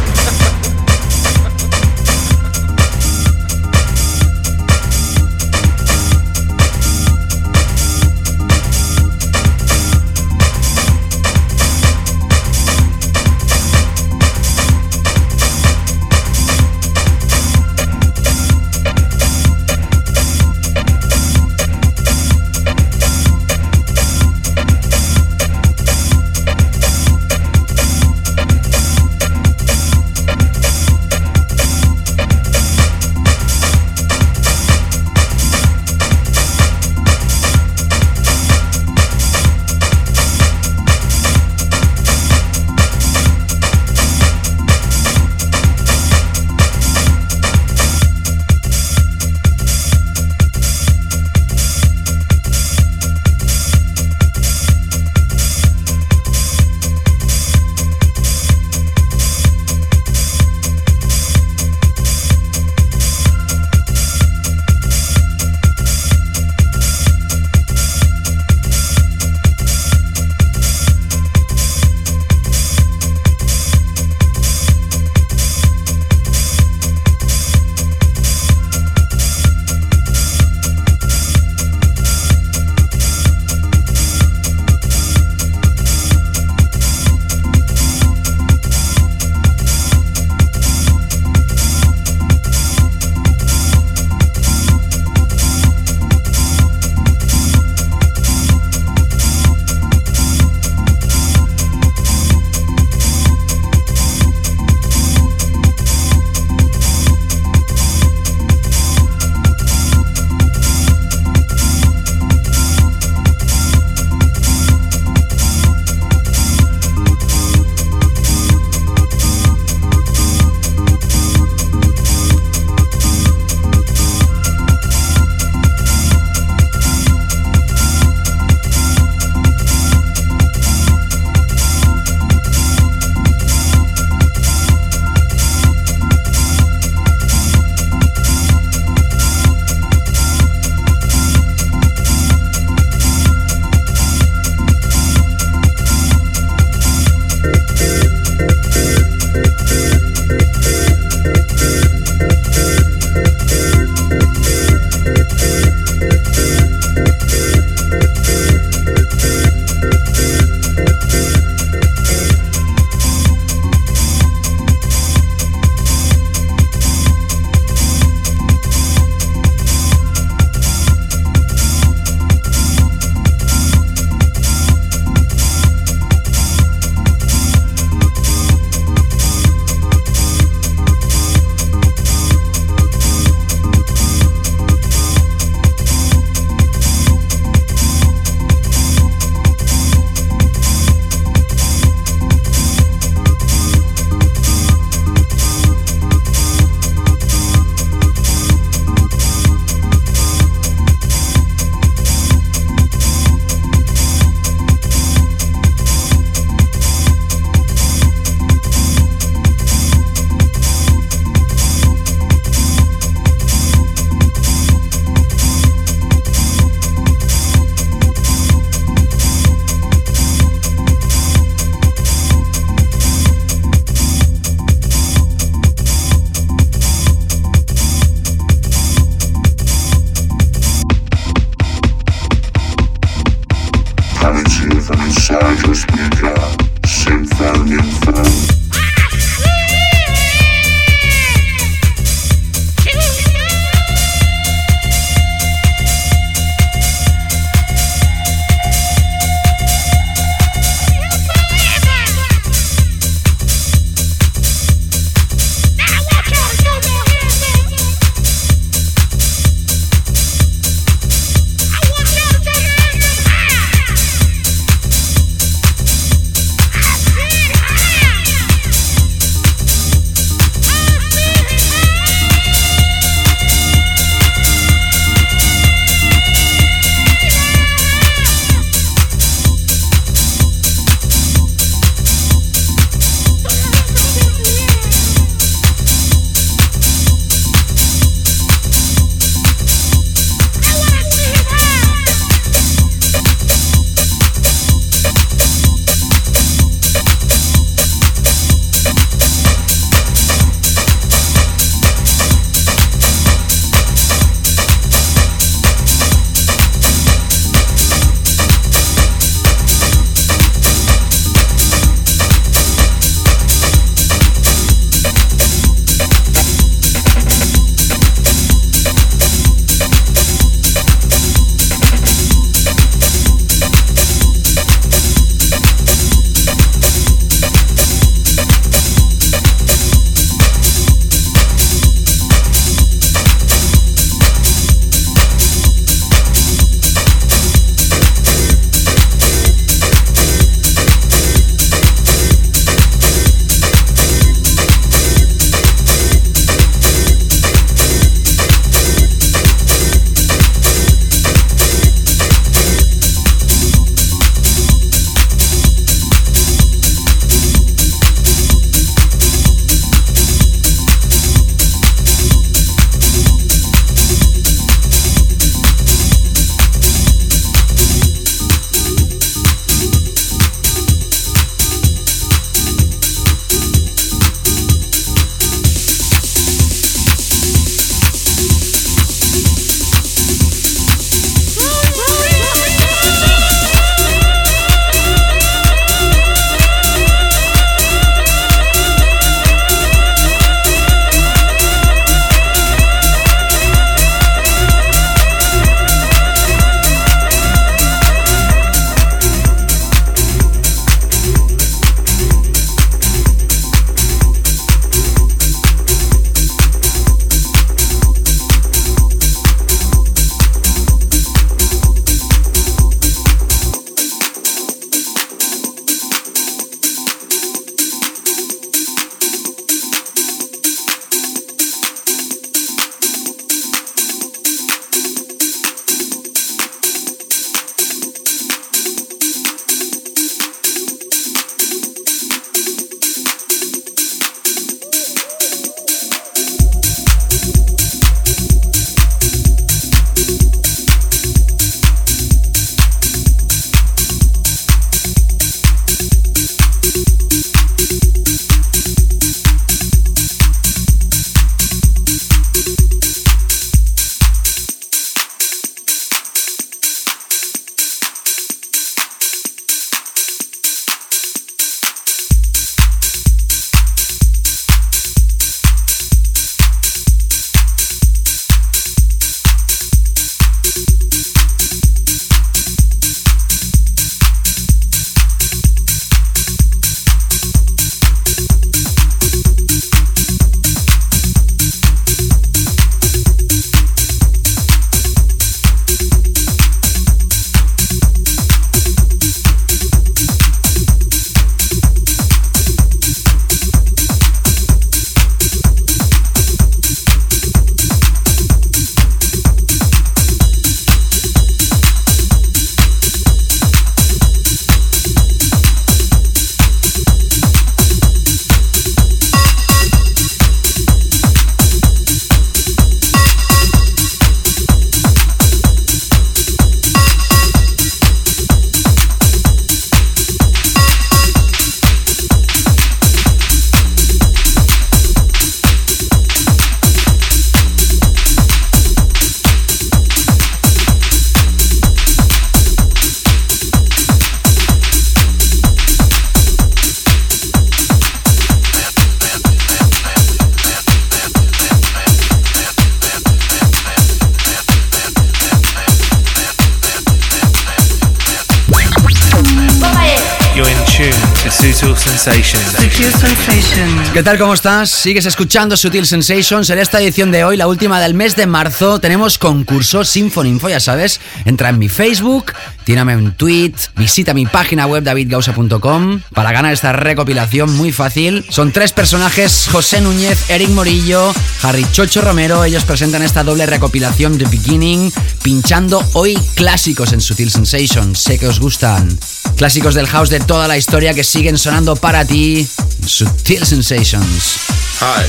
¿Qué 554.13 554.25
tal? 554.25 554.39
¿Cómo 554.39 554.55
estás? 554.55 554.91
Sigues 554.91 555.25
escuchando 555.25 555.77
Sutil 555.77 556.05
Sensations. 556.05 556.69
En 556.69 556.81
esta 556.81 557.01
edición 557.01 557.31
de 557.31 557.45
hoy, 557.45 557.57
la 557.57 557.69
última 557.69 558.01
del 558.01 558.13
mes 558.13 558.35
de 558.35 558.45
marzo, 558.45 558.99
tenemos 558.99 559.39
concurso 559.39 560.05
Symphony 560.05 560.49
Info, 560.49 560.69
ya 560.69 560.81
sabes. 560.81 561.21
Entra 561.45 561.69
en 561.69 561.79
mi 561.79 561.89
Facebook, 561.89 562.53
tírame 562.83 563.17
un 563.17 563.33
tweet, 563.35 563.75
visita 563.95 564.35
mi 564.35 564.47
página 564.47 564.87
web 564.87 565.05
davidgausa.com 565.05 566.23
para 566.35 566.51
ganar 566.51 566.73
esta 566.73 566.93
recopilación 566.93 567.73
muy 567.77 567.93
fácil. 567.93 568.45
Son 568.51 568.73
tres 568.73 568.91
personajes, 568.91 569.69
José 569.71 570.01
Núñez, 570.01 570.51
Eric 570.51 570.71
Morillo, 570.71 571.33
Harry 571.63 571.87
Chocho 571.93 572.21
Romero. 572.21 572.65
Ellos 572.65 572.85
presentan 572.85 573.23
esta 573.23 573.45
doble 573.45 573.65
recopilación 573.65 574.39
The 574.39 574.47
Beginning, 574.47 575.13
pinchando 575.45 576.05
hoy 576.15 576.37
clásicos 576.57 577.13
en 577.13 577.21
Sutil 577.21 577.53
Sensations. 577.53 578.19
Sé 578.19 578.41
que 578.41 578.49
os 578.49 578.59
gustan. 578.59 579.17
Clásicos 579.57 579.95
del 579.95 580.09
house 580.09 580.31
de 580.31 580.41
toda 580.41 580.67
la 580.67 580.77
historia 580.77 581.15
que 581.15 581.23
siguen 581.23 581.59
sonando 581.59 581.95
para 581.95 582.25
ti. 582.25 582.69
Sutil 583.03 583.65
Sensations. 583.65 584.57
Hi, 585.01 585.23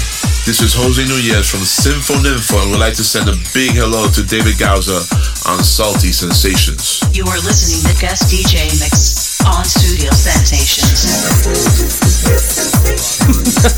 this 0.45 0.61
is 0.61 0.73
Jose 0.73 1.03
Nunez 1.05 1.49
from 1.49 1.61
Symphoninfo 1.61 2.61
and 2.61 2.71
would 2.71 2.79
like 2.79 2.93
to 2.95 3.03
send 3.03 3.29
a 3.29 3.33
big 3.53 3.71
hello 3.71 4.07
to 4.11 4.23
David 4.23 4.57
Gauza 4.57 5.01
on 5.47 5.63
Salty 5.63 6.11
Sensations. 6.11 7.01
You 7.13 7.25
are 7.25 7.39
listening 7.39 7.81
to 7.87 7.93
guest 8.01 8.29
DJ 8.31 8.65
mix 8.79 9.39
on 9.45 9.63
Studio 9.65 10.11
Sensations. 10.11 11.07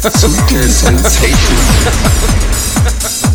Sutil 0.09 0.69
Sensations. 0.69 1.63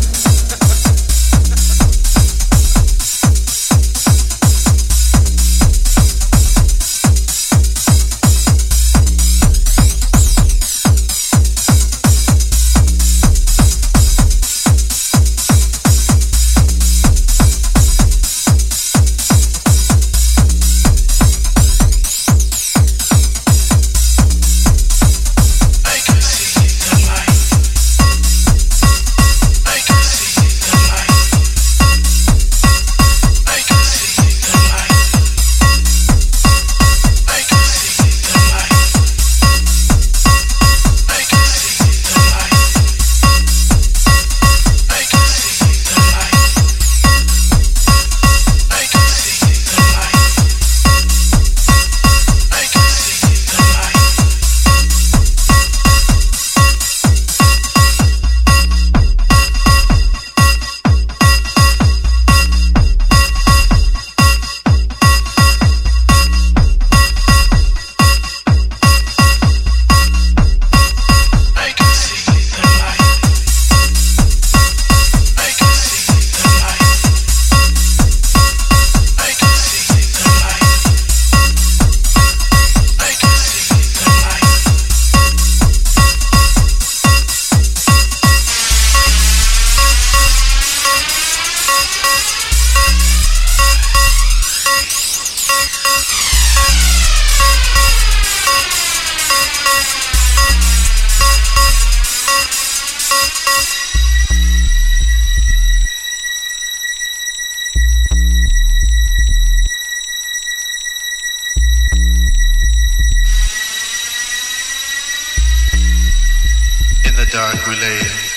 dark 117.31 117.67
we 117.67 117.75
lay. 117.75 118.28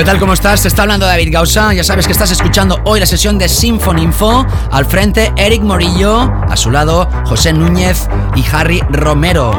¿Qué 0.00 0.06
tal? 0.06 0.18
¿Cómo 0.18 0.32
estás? 0.32 0.62
Te 0.62 0.68
está 0.68 0.80
hablando 0.80 1.04
David 1.04 1.28
Gausa. 1.30 1.74
Ya 1.74 1.84
sabes 1.84 2.06
que 2.06 2.12
estás 2.12 2.30
escuchando 2.30 2.80
hoy 2.84 3.00
la 3.00 3.04
sesión 3.04 3.36
de 3.36 3.50
Symphony 3.50 4.04
Info. 4.04 4.46
Al 4.70 4.86
frente, 4.86 5.30
Eric 5.36 5.60
Morillo. 5.60 6.22
A 6.48 6.56
su 6.56 6.70
lado, 6.70 7.06
José 7.26 7.52
Núñez 7.52 8.08
y 8.34 8.42
Harry 8.50 8.82
Romero. 8.88 9.52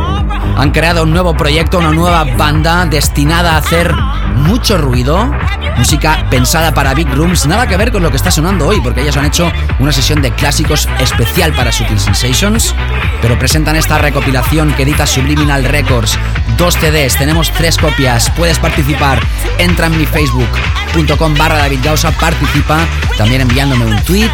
Han 0.57 0.71
creado 0.71 1.03
un 1.03 1.11
nuevo 1.11 1.37
proyecto, 1.37 1.77
una 1.77 1.91
nueva 1.91 2.23
banda 2.23 2.87
destinada 2.87 3.51
a 3.51 3.57
hacer 3.57 3.93
mucho 4.35 4.79
ruido. 4.79 5.31
Música 5.77 6.25
pensada 6.31 6.73
para 6.73 6.95
Big 6.95 7.13
Rooms. 7.13 7.45
Nada 7.45 7.67
que 7.67 7.77
ver 7.77 7.91
con 7.91 8.01
lo 8.01 8.09
que 8.09 8.17
está 8.17 8.31
sonando 8.31 8.67
hoy, 8.67 8.81
porque 8.81 9.01
ellos 9.01 9.17
han 9.17 9.25
hecho 9.25 9.51
una 9.77 9.91
sesión 9.91 10.23
de 10.23 10.33
clásicos 10.33 10.89
especial 10.99 11.53
para 11.53 11.71
Sutil 11.71 11.99
Sensations. 11.99 12.73
Pero 13.21 13.37
presentan 13.37 13.75
esta 13.75 13.99
recopilación 13.99 14.73
que 14.73 14.81
edita 14.81 15.05
Subliminal 15.05 15.65
Records. 15.65 16.17
Dos 16.61 16.75
CDs, 16.75 17.17
tenemos 17.17 17.51
tres 17.51 17.75
copias. 17.75 18.29
Puedes 18.37 18.59
participar. 18.59 19.19
Entra 19.57 19.87
en 19.87 19.97
mi 19.97 20.05
facebook.com 20.05 21.33
barra 21.33 21.57
David 21.57 21.79
Gausa, 21.81 22.11
participa. 22.11 22.87
También 23.17 23.41
enviándome 23.41 23.85
un 23.85 23.99
tweet 24.03 24.29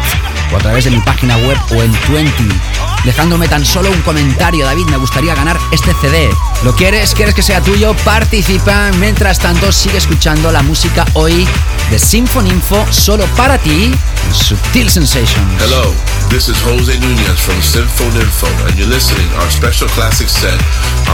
o 0.52 0.56
a 0.56 0.58
través 0.58 0.84
de 0.84 0.90
mi 0.90 1.00
página 1.00 1.38
web 1.38 1.56
o 1.70 1.82
en 1.82 1.90
20. 2.12 2.30
Dejándome 3.04 3.48
tan 3.48 3.64
solo 3.64 3.90
un 3.90 4.02
comentario, 4.02 4.66
David, 4.66 4.84
me 4.90 4.98
gustaría 4.98 5.34
ganar 5.34 5.58
este 5.72 5.94
CD. 6.02 6.28
¿Lo 6.64 6.76
quieres? 6.76 7.14
¿Quieres 7.14 7.34
que 7.34 7.42
sea 7.42 7.62
tuyo? 7.62 7.94
Participa. 8.04 8.90
Mientras 8.98 9.38
tanto, 9.38 9.72
sigue 9.72 9.96
escuchando 9.96 10.52
la 10.52 10.62
música 10.62 11.06
hoy 11.14 11.48
de 11.90 11.98
Symphony 11.98 12.50
Info 12.50 12.84
solo 12.90 13.24
para 13.38 13.56
ti 13.56 13.94
Subtil 14.32 14.90
Sensations. 14.90 15.62
Hello, 15.62 15.94
this 16.28 16.50
is 16.50 16.60
Jose 16.60 16.98
Nunez 16.98 17.38
from 17.40 17.62
Symphone 17.62 18.20
Info, 18.20 18.48
and 18.66 18.76
you're 18.76 18.86
listening 18.86 19.26
our 19.40 19.50
special 19.50 19.88
classic 19.88 20.28
set 20.28 20.58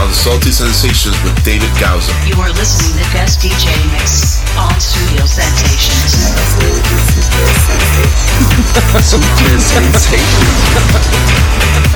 on 0.01 0.11
Salty 0.13 0.51
Sensations 0.51 1.15
with 1.23 1.35
David 1.43 1.69
Gausa. 1.79 2.11
You 2.27 2.35
are 2.41 2.49
listening 2.49 3.03
to 3.03 3.11
Guest 3.11 3.39
DJ 3.39 3.71
Mix 3.91 4.41
on 4.57 4.79
Studio 4.79 5.25
Sensations. 5.25 6.35
Sutil 9.01 9.59
Sensations. 9.59 10.25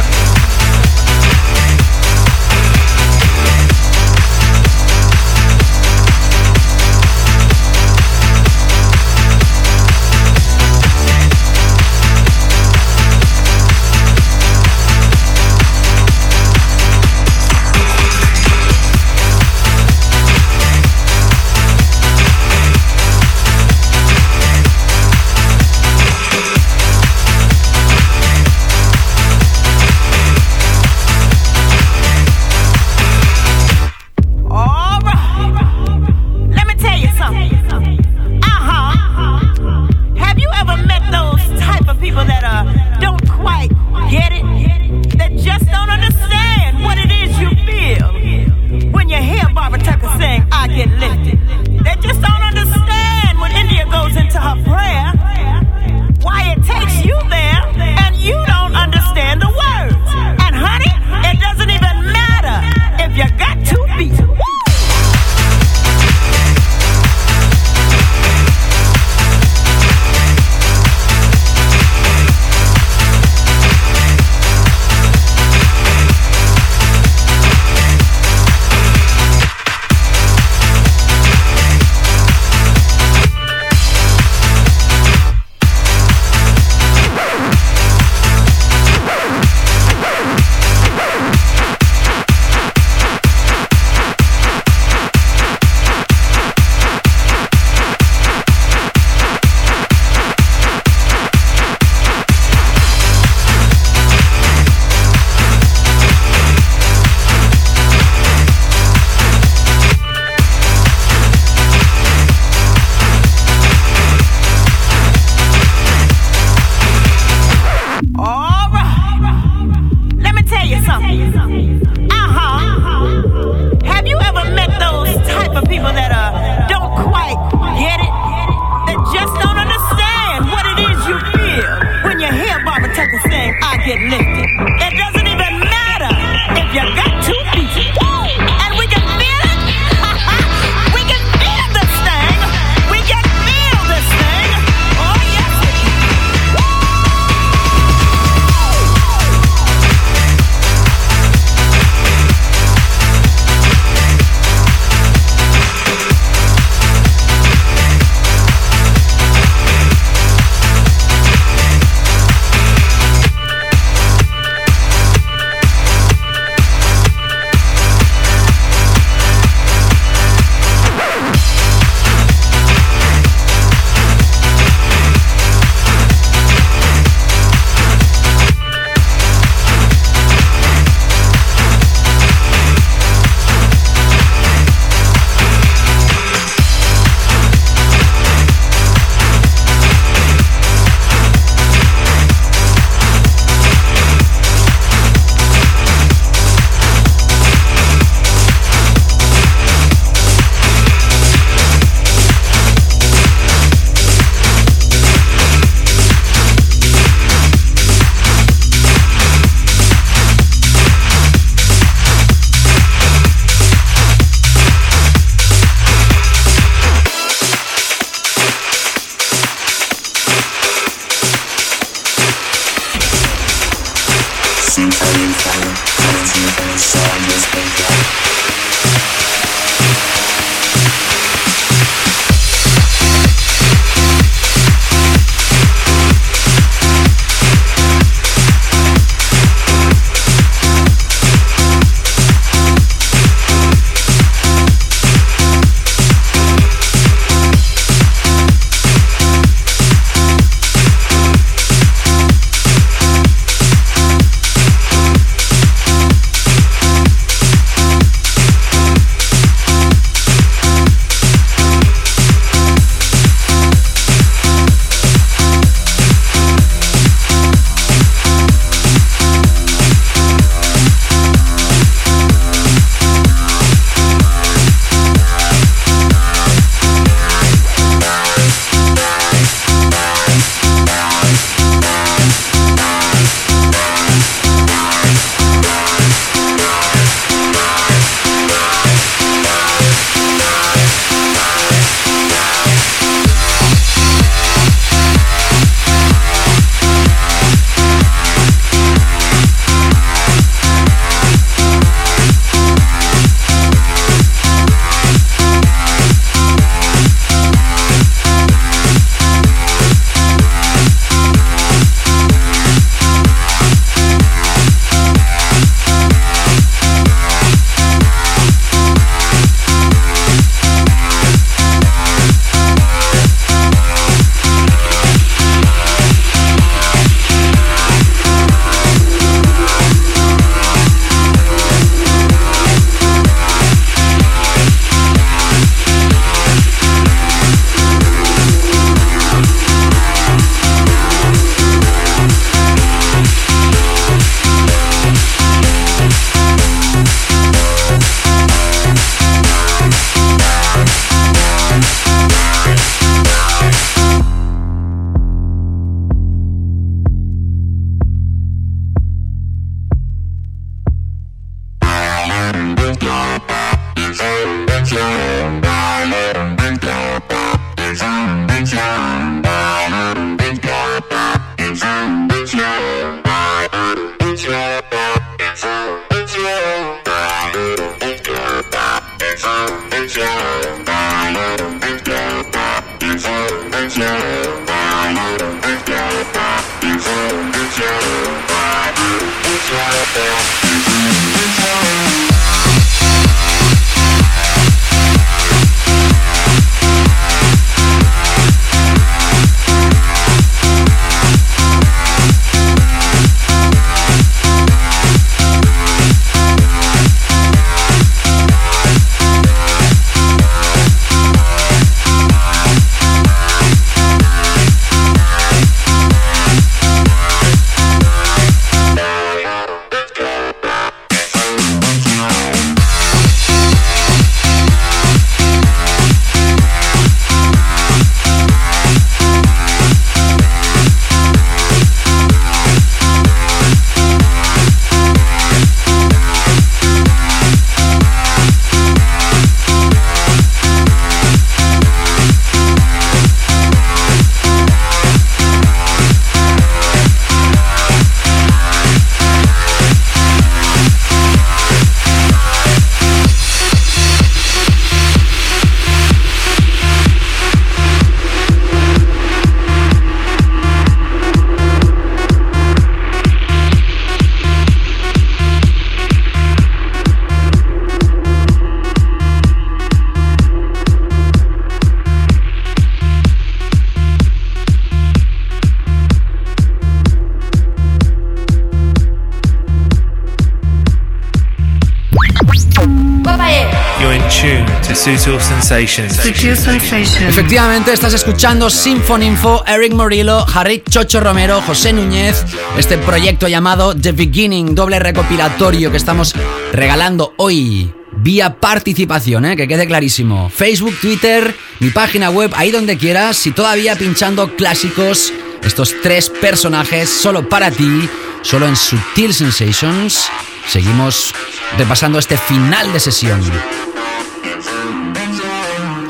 Sutil 484.99 485.39
Sensations. 485.39 486.13
Sutil 486.17 486.57
Sensations. 486.57 487.21
Efectivamente, 487.21 487.93
estás 487.93 488.13
escuchando 488.13 488.69
Sinfoninfo, 488.69 489.63
Eric 489.65 489.93
Morillo, 489.93 490.45
Harry 490.53 490.83
Chocho 490.89 491.21
Romero, 491.21 491.61
José 491.61 491.93
Núñez, 491.93 492.43
este 492.77 492.97
proyecto 492.97 493.47
llamado 493.47 493.95
The 493.95 494.11
Beginning, 494.11 494.75
doble 494.75 494.99
recopilatorio 494.99 495.89
que 495.89 495.95
estamos 495.95 496.33
regalando 496.73 497.33
hoy 497.37 497.93
vía 498.11 498.57
participación, 498.59 499.45
¿eh? 499.45 499.55
que 499.55 499.69
quede 499.69 499.87
clarísimo. 499.87 500.49
Facebook, 500.49 500.97
Twitter, 500.99 501.55
mi 501.79 501.91
página 501.91 502.29
web, 502.29 502.51
ahí 502.57 502.69
donde 502.69 502.97
quieras, 502.97 503.47
y 503.47 503.51
todavía 503.51 503.95
pinchando 503.95 504.53
clásicos, 504.57 505.31
estos 505.63 505.95
tres 506.03 506.29
personajes 506.29 507.09
solo 507.09 507.47
para 507.47 507.71
ti, 507.71 508.09
solo 508.41 508.67
en 508.67 508.75
Sutil 508.75 509.33
Sensations. 509.33 510.29
Seguimos 510.67 511.33
repasando 511.77 512.19
este 512.19 512.37
final 512.37 512.91
de 512.91 512.99
sesión. 512.99 513.41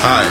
Hi, 0.02 0.24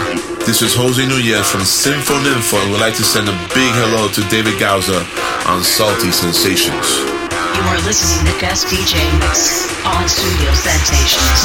this 0.48 0.62
is 0.62 0.72
Jose 0.74 1.04
Nunez 1.04 1.44
from 1.44 1.60
Sinfoninfo 1.60 2.56
and 2.56 2.72
would 2.72 2.80
like 2.80 2.96
to 2.96 3.04
send 3.04 3.28
a 3.28 3.36
big 3.52 3.68
hello 3.76 4.08
to 4.08 4.24
David 4.32 4.56
Gauza 4.56 5.04
on 5.44 5.60
Salty 5.60 6.08
Sensations. 6.08 7.04
You 7.52 7.62
are 7.68 7.76
listening 7.84 8.24
to 8.32 8.40
guest 8.40 8.64
DJ 8.72 8.96
mix 9.20 9.68
on 9.84 10.08
Studio 10.08 10.56
Sensations. 10.56 11.44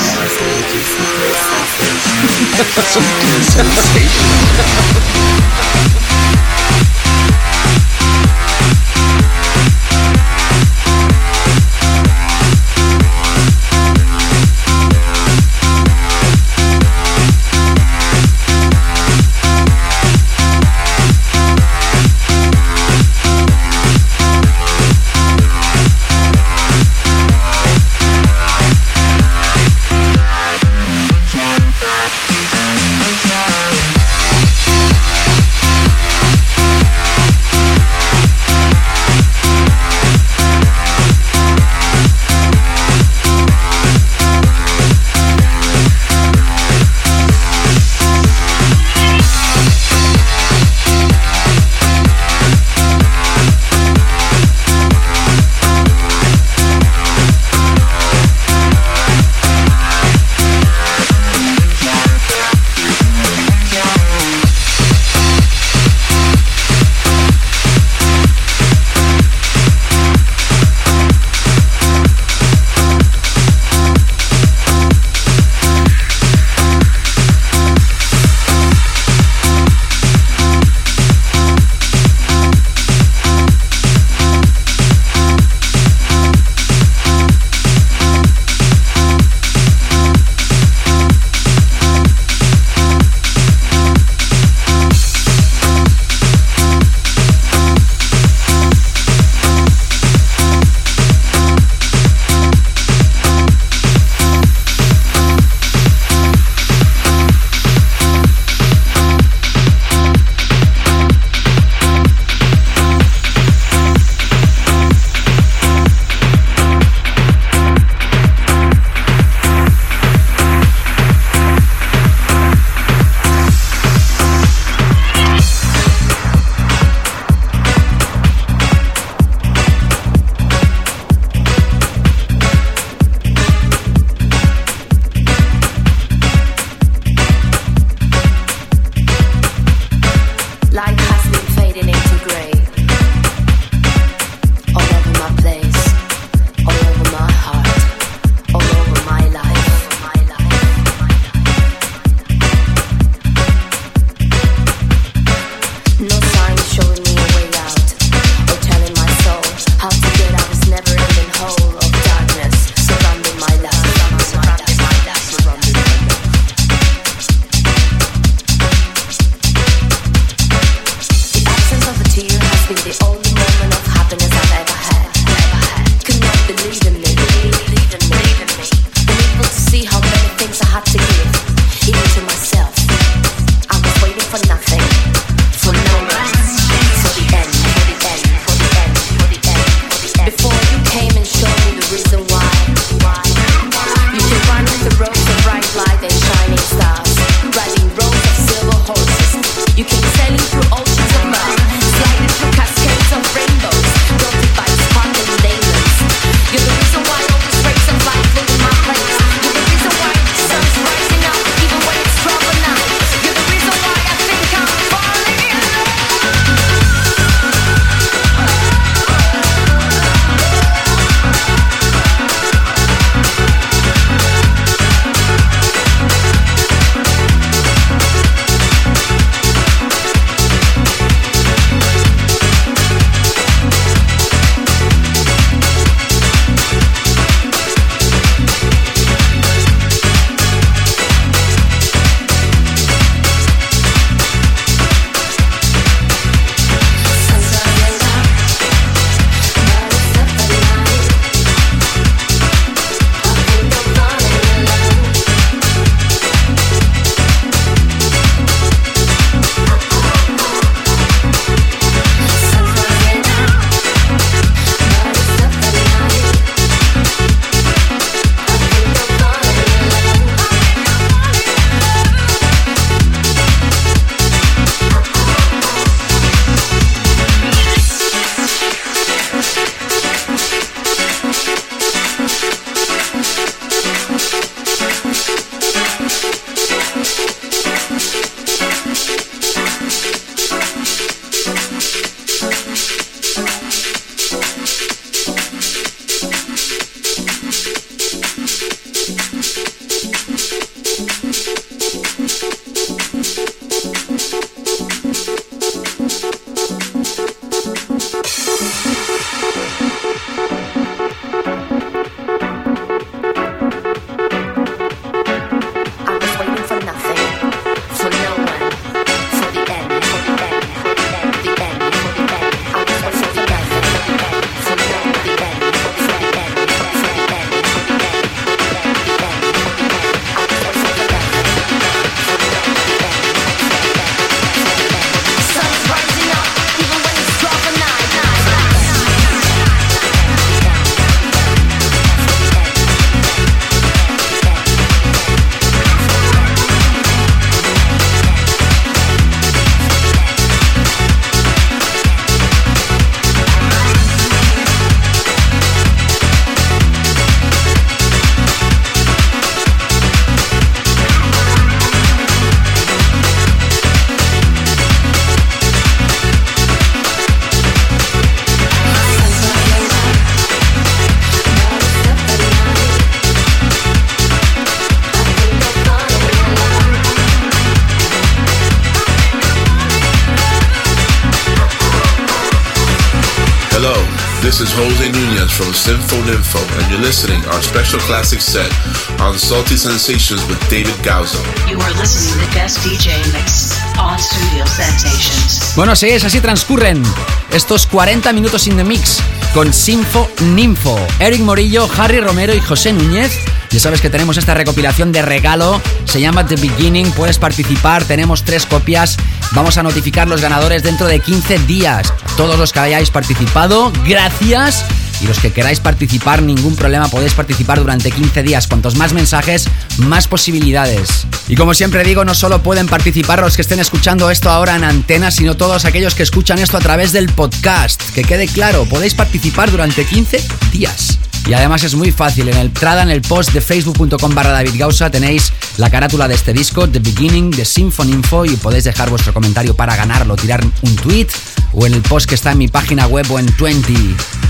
Listening 387.04 387.44
our 387.48 387.62
special 387.62 388.00
classic 388.00 388.40
set 388.40 388.72
on 389.20 389.38
Salty 389.38 389.76
Sensations 389.76 390.42
with 390.48 390.58
David 390.70 390.96
Gauzo. 391.04 391.38
You 391.70 391.78
are 391.78 391.94
listening 392.00 392.32
to 392.32 392.48
the 392.48 392.54
guest 392.56 392.80
DJ 392.80 393.20
mix 393.34 393.78
on 394.00 394.18
Studio 394.18 394.66
Sensations. 394.66 395.74
Bueno, 395.76 395.98
sí, 395.98 396.10
es 396.10 396.24
así 396.24 396.40
transcurren 396.40 397.04
estos 397.52 397.88
40 397.88 398.32
minutos 398.32 398.68
in 398.68 398.78
the 398.78 398.86
mix 398.86 399.18
con 399.54 399.74
Sinfo 399.74 400.30
Ninfo, 400.56 400.98
Eric 401.20 401.42
Morillo, 401.42 401.90
Harry 401.98 402.22
Romero 402.22 402.56
y 402.56 402.62
José 402.62 402.94
Núñez. 402.94 403.38
Ya 403.72 403.80
sabes 403.82 404.00
que 404.00 404.10
tenemos 404.10 404.38
esta 404.38 404.54
recopilación 404.54 405.12
de 405.12 405.24
regalo, 405.24 405.82
se 406.06 406.22
llama 406.22 406.48
The 406.48 406.56
Beginning, 406.56 407.12
puedes 407.12 407.38
participar, 407.38 408.06
tenemos 408.06 408.44
tres 408.44 408.66
copias, 408.66 409.18
vamos 409.52 409.78
a 409.78 409.84
notificar 409.84 410.30
los 410.30 410.40
ganadores 410.40 410.84
dentro 410.84 411.08
de 411.08 411.20
15 411.20 411.60
días. 411.60 412.14
Todos 412.38 412.58
los 412.58 412.72
que 412.72 412.80
hayáis 412.80 413.10
participado, 413.10 413.92
gracias. 414.06 414.86
Y 415.24 415.26
los 415.26 415.40
que 415.40 415.54
queráis 415.54 415.80
participar, 415.80 416.42
ningún 416.42 416.76
problema, 416.76 417.08
podéis 417.08 417.34
participar 417.34 417.80
durante 417.80 418.12
15 418.12 418.44
días. 418.44 418.68
Cuantos 418.68 418.98
más 418.98 419.14
mensajes, 419.14 419.70
más 420.00 420.28
posibilidades. 420.28 421.26
Y 421.48 421.56
como 421.56 421.74
siempre 421.74 422.04
digo, 422.04 422.26
no 422.26 422.36
solo 422.36 422.62
pueden 422.62 422.88
participar 422.88 423.40
los 423.40 423.56
que 423.56 423.62
estén 423.62 423.80
escuchando 423.80 424.30
esto 424.30 424.50
ahora 424.50 424.76
en 424.76 424.84
antena, 424.84 425.32
sino 425.32 425.56
todos 425.56 425.86
aquellos 425.86 426.14
que 426.14 426.24
escuchan 426.24 426.60
esto 426.60 426.76
a 426.76 426.82
través 426.82 427.14
del 427.14 427.30
podcast. 427.30 428.02
Que 428.14 428.24
quede 428.24 428.48
claro, 428.50 428.84
podéis 428.84 429.14
participar 429.14 429.72
durante 429.72 430.04
15 430.04 430.44
días. 430.74 431.20
Y 431.48 431.54
además 431.54 431.84
es 431.84 431.96
muy 431.96 432.12
fácil, 432.12 432.50
en 432.50 432.58
el 432.58 432.68
entrada 432.68 433.04
en 433.04 433.10
el 433.10 433.22
post 433.22 433.52
de 433.52 433.62
facebook.com 433.62 434.34
barra 434.34 434.52
David 434.52 434.76
Gausa 434.78 435.10
tenéis 435.10 435.52
la 435.78 435.90
carátula 435.90 436.28
de 436.28 436.36
este 436.36 436.54
disco, 436.54 436.90
The 436.90 437.00
Beginning, 437.00 437.52
de 437.52 437.66
Symphony 437.66 438.12
Info, 438.12 438.46
y 438.46 438.56
podéis 438.56 438.86
dejar 438.86 439.10
vuestro 439.10 439.34
comentario 439.34 439.76
para 439.76 439.96
ganarlo, 439.96 440.36
tirar 440.36 440.64
un 440.82 440.96
tweet 440.96 441.28
o 441.74 441.86
en 441.86 441.94
el 441.94 442.02
post 442.02 442.28
que 442.28 442.36
está 442.36 442.52
en 442.52 442.60
mi 442.60 442.68
página 442.68 443.08
web 443.08 443.30
o 443.30 443.40
en 443.40 443.54
20. 443.60 443.94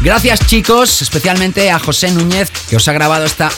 Gracias 0.04 0.46
chicos, 0.48 1.02
especialmente 1.02 1.72
a 1.72 1.80
José 1.80 2.12
Núñez, 2.12 2.52
que 2.70 2.76
os 2.76 2.86
ha 2.90 2.94
grabado 2.94 3.24
esta 3.24 3.50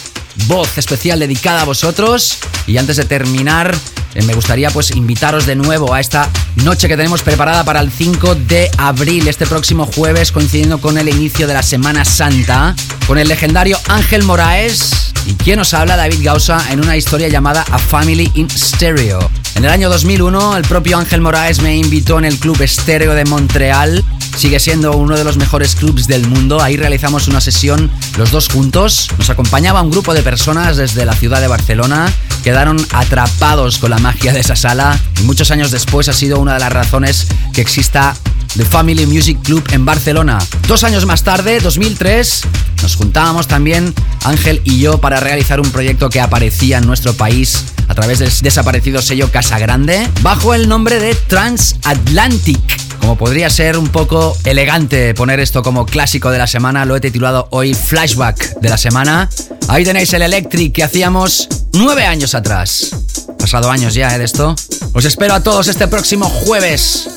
voz 0.46 0.78
especial 0.78 1.20
dedicada 1.20 1.64
a 1.64 1.66
vosotros. 1.66 2.38
Y 2.68 2.78
antes 2.78 2.98
de 2.98 3.06
terminar, 3.06 3.76
eh, 4.14 4.22
me 4.22 4.36
gustaría 4.36 4.70
pues 4.70 4.92
invitaros 4.92 5.48
de 5.48 5.56
nuevo 5.56 5.92
a 5.96 6.00
esta 6.00 6.30
noche 6.58 6.88
que 6.88 6.98
tenemos 6.98 7.24
preparada 7.24 7.64
para 7.64 7.80
el 7.80 7.90
5 7.90 8.36
de 8.36 8.70
abril, 8.78 9.28
este 9.28 9.48
próximo 9.48 9.88
jueves, 9.88 10.32
coincidiendo 10.32 10.80
con 10.80 11.00
el 11.00 11.10
inicio 11.10 11.48
de 11.48 11.56
la 11.56 11.64
Semana 11.64 12.06
Santa, 12.06 12.76
con 13.08 13.18
el 13.18 13.28
legendario 13.28 13.80
Ángel 13.88 14.22
Moraes 14.22 15.14
y 15.26 15.34
quien 15.34 15.60
os 15.60 15.74
habla, 15.74 15.98
David 15.98 16.20
Gausa, 16.22 16.72
en 16.72 16.80
una 16.80 16.96
historia 16.96 17.28
llamada 17.28 17.66
A 17.72 17.80
Family 17.80 18.32
in 18.36 18.48
Stereo. 18.52 19.32
En 19.56 19.66
el 19.66 19.72
año 19.72 19.90
2001, 19.90 20.58
el 20.58 20.64
propio 20.64 21.00
Ángel 21.00 21.22
Moraes 21.22 21.62
me 21.62 21.76
invitó 21.76 22.20
en 22.20 22.26
el 22.26 22.38
Club 22.38 22.62
Estéreo 22.62 23.16
de 23.16 23.26
Montreal 23.26 24.04
sigue 24.36 24.60
siendo 24.60 24.92
uno 24.94 25.16
de 25.16 25.24
los 25.24 25.38
mejores 25.38 25.76
clubs 25.76 26.08
del 26.08 26.28
mundo. 26.28 26.62
Ahí 26.62 26.78
realizamos 26.78 27.28
una 27.28 27.42
sesión 27.42 27.90
los 28.18 28.32
dos 28.32 28.50
juntos. 28.50 29.10
Nos 29.18 29.30
acompañaba 29.30 29.82
un 29.82 29.92
grupo 29.92 30.14
de 30.14 30.22
personas 30.24 30.78
desde 30.78 31.06
la 31.06 31.14
ciudad 31.14 31.42
de 31.42 31.48
Barcelona. 31.48 32.12
Quedaron 32.44 32.78
atrapados 32.92 33.78
con 33.78 33.92
la 33.92 33.98
magia 33.98 34.34
de 34.34 34.42
esa 34.42 34.56
sala. 34.56 35.00
Y 35.20 35.24
muchos 35.24 35.52
años 35.52 35.72
después 35.72 36.10
ha 36.10 36.14
sido 36.14 36.40
una 36.40 36.54
de 36.54 36.60
las 36.60 36.74
razones 36.74 37.28
que 37.54 37.62
exista 37.62 38.16
The 38.58 38.66
Family 38.66 39.06
Music 39.06 39.40
Club 39.44 39.64
en 39.72 39.86
Barcelona. 39.86 40.40
Dos 40.68 40.84
años 40.84 41.06
más 41.06 41.24
tarde, 41.24 41.60
2003, 41.60 42.42
nos 42.82 42.96
juntábamos 42.96 43.48
también 43.48 43.94
Ángel 44.24 44.62
y 44.64 44.80
yo 44.80 45.00
para 45.00 45.20
realizar 45.20 45.60
un 45.60 45.70
proyecto 45.72 46.10
que 46.10 46.22
aparecía 46.22 46.78
en 46.78 46.88
nuestro 46.88 47.14
país 47.14 47.66
a 47.88 47.96
través 47.96 48.20
del 48.20 48.32
desaparecido 48.42 49.02
sello 49.02 49.32
Casa 49.32 49.60
Grande 49.60 50.08
bajo 50.22 50.54
el 50.54 50.70
nombre 50.70 51.00
de 51.00 51.16
Transatlantic. 51.16 52.85
Como 53.06 53.20
podría 53.20 53.52
ser 53.52 53.78
un 53.78 53.90
poco 53.90 54.36
elegante 54.46 55.14
poner 55.14 55.40
esto 55.40 55.62
como 55.62 55.86
clásico 55.86 56.32
de 56.32 56.40
la 56.40 56.48
semana, 56.48 56.86
lo 56.86 56.96
he 56.96 57.00
titulado 57.00 57.48
hoy 57.52 57.76
Flashback 57.76 58.60
de 58.60 58.68
la 58.68 58.80
semana. 58.80 59.30
Ahí 59.68 59.84
tenéis 59.84 60.12
el 60.14 60.24
Electric 60.24 60.74
que 60.74 60.84
hacíamos 60.84 61.48
nueve 61.74 62.04
años 62.04 62.34
atrás. 62.34 62.90
Pasado 63.38 63.70
años 63.70 63.94
ya 63.94 64.16
¿eh, 64.16 64.18
de 64.18 64.26
esto. 64.26 64.56
Os 64.92 65.06
espero 65.06 65.36
a 65.36 65.44
todos 65.44 65.68
este 65.68 65.88
próximo 65.88 66.28
jueves. 66.28 67.08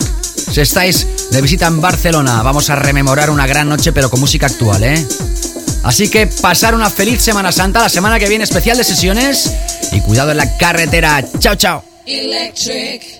Si 0.52 0.60
estáis 0.60 1.30
de 1.30 1.40
visita 1.40 1.68
en 1.68 1.80
Barcelona, 1.80 2.42
vamos 2.42 2.68
a 2.68 2.76
rememorar 2.76 3.30
una 3.30 3.46
gran 3.46 3.66
noche, 3.66 3.90
pero 3.92 4.10
con 4.10 4.20
música 4.20 4.44
actual, 4.44 4.84
¿eh? 4.84 5.06
Así 5.84 6.10
que 6.10 6.26
pasar 6.26 6.74
una 6.74 6.90
feliz 6.90 7.22
Semana 7.22 7.50
Santa, 7.50 7.80
la 7.80 7.88
semana 7.88 8.18
que 8.18 8.28
viene 8.28 8.44
especial 8.44 8.76
de 8.76 8.84
sesiones 8.84 9.50
y 9.92 10.02
cuidado 10.02 10.32
en 10.32 10.36
la 10.36 10.58
carretera. 10.58 11.24
Chao, 11.38 11.54
chao. 11.54 11.82
Electric. 12.04 13.17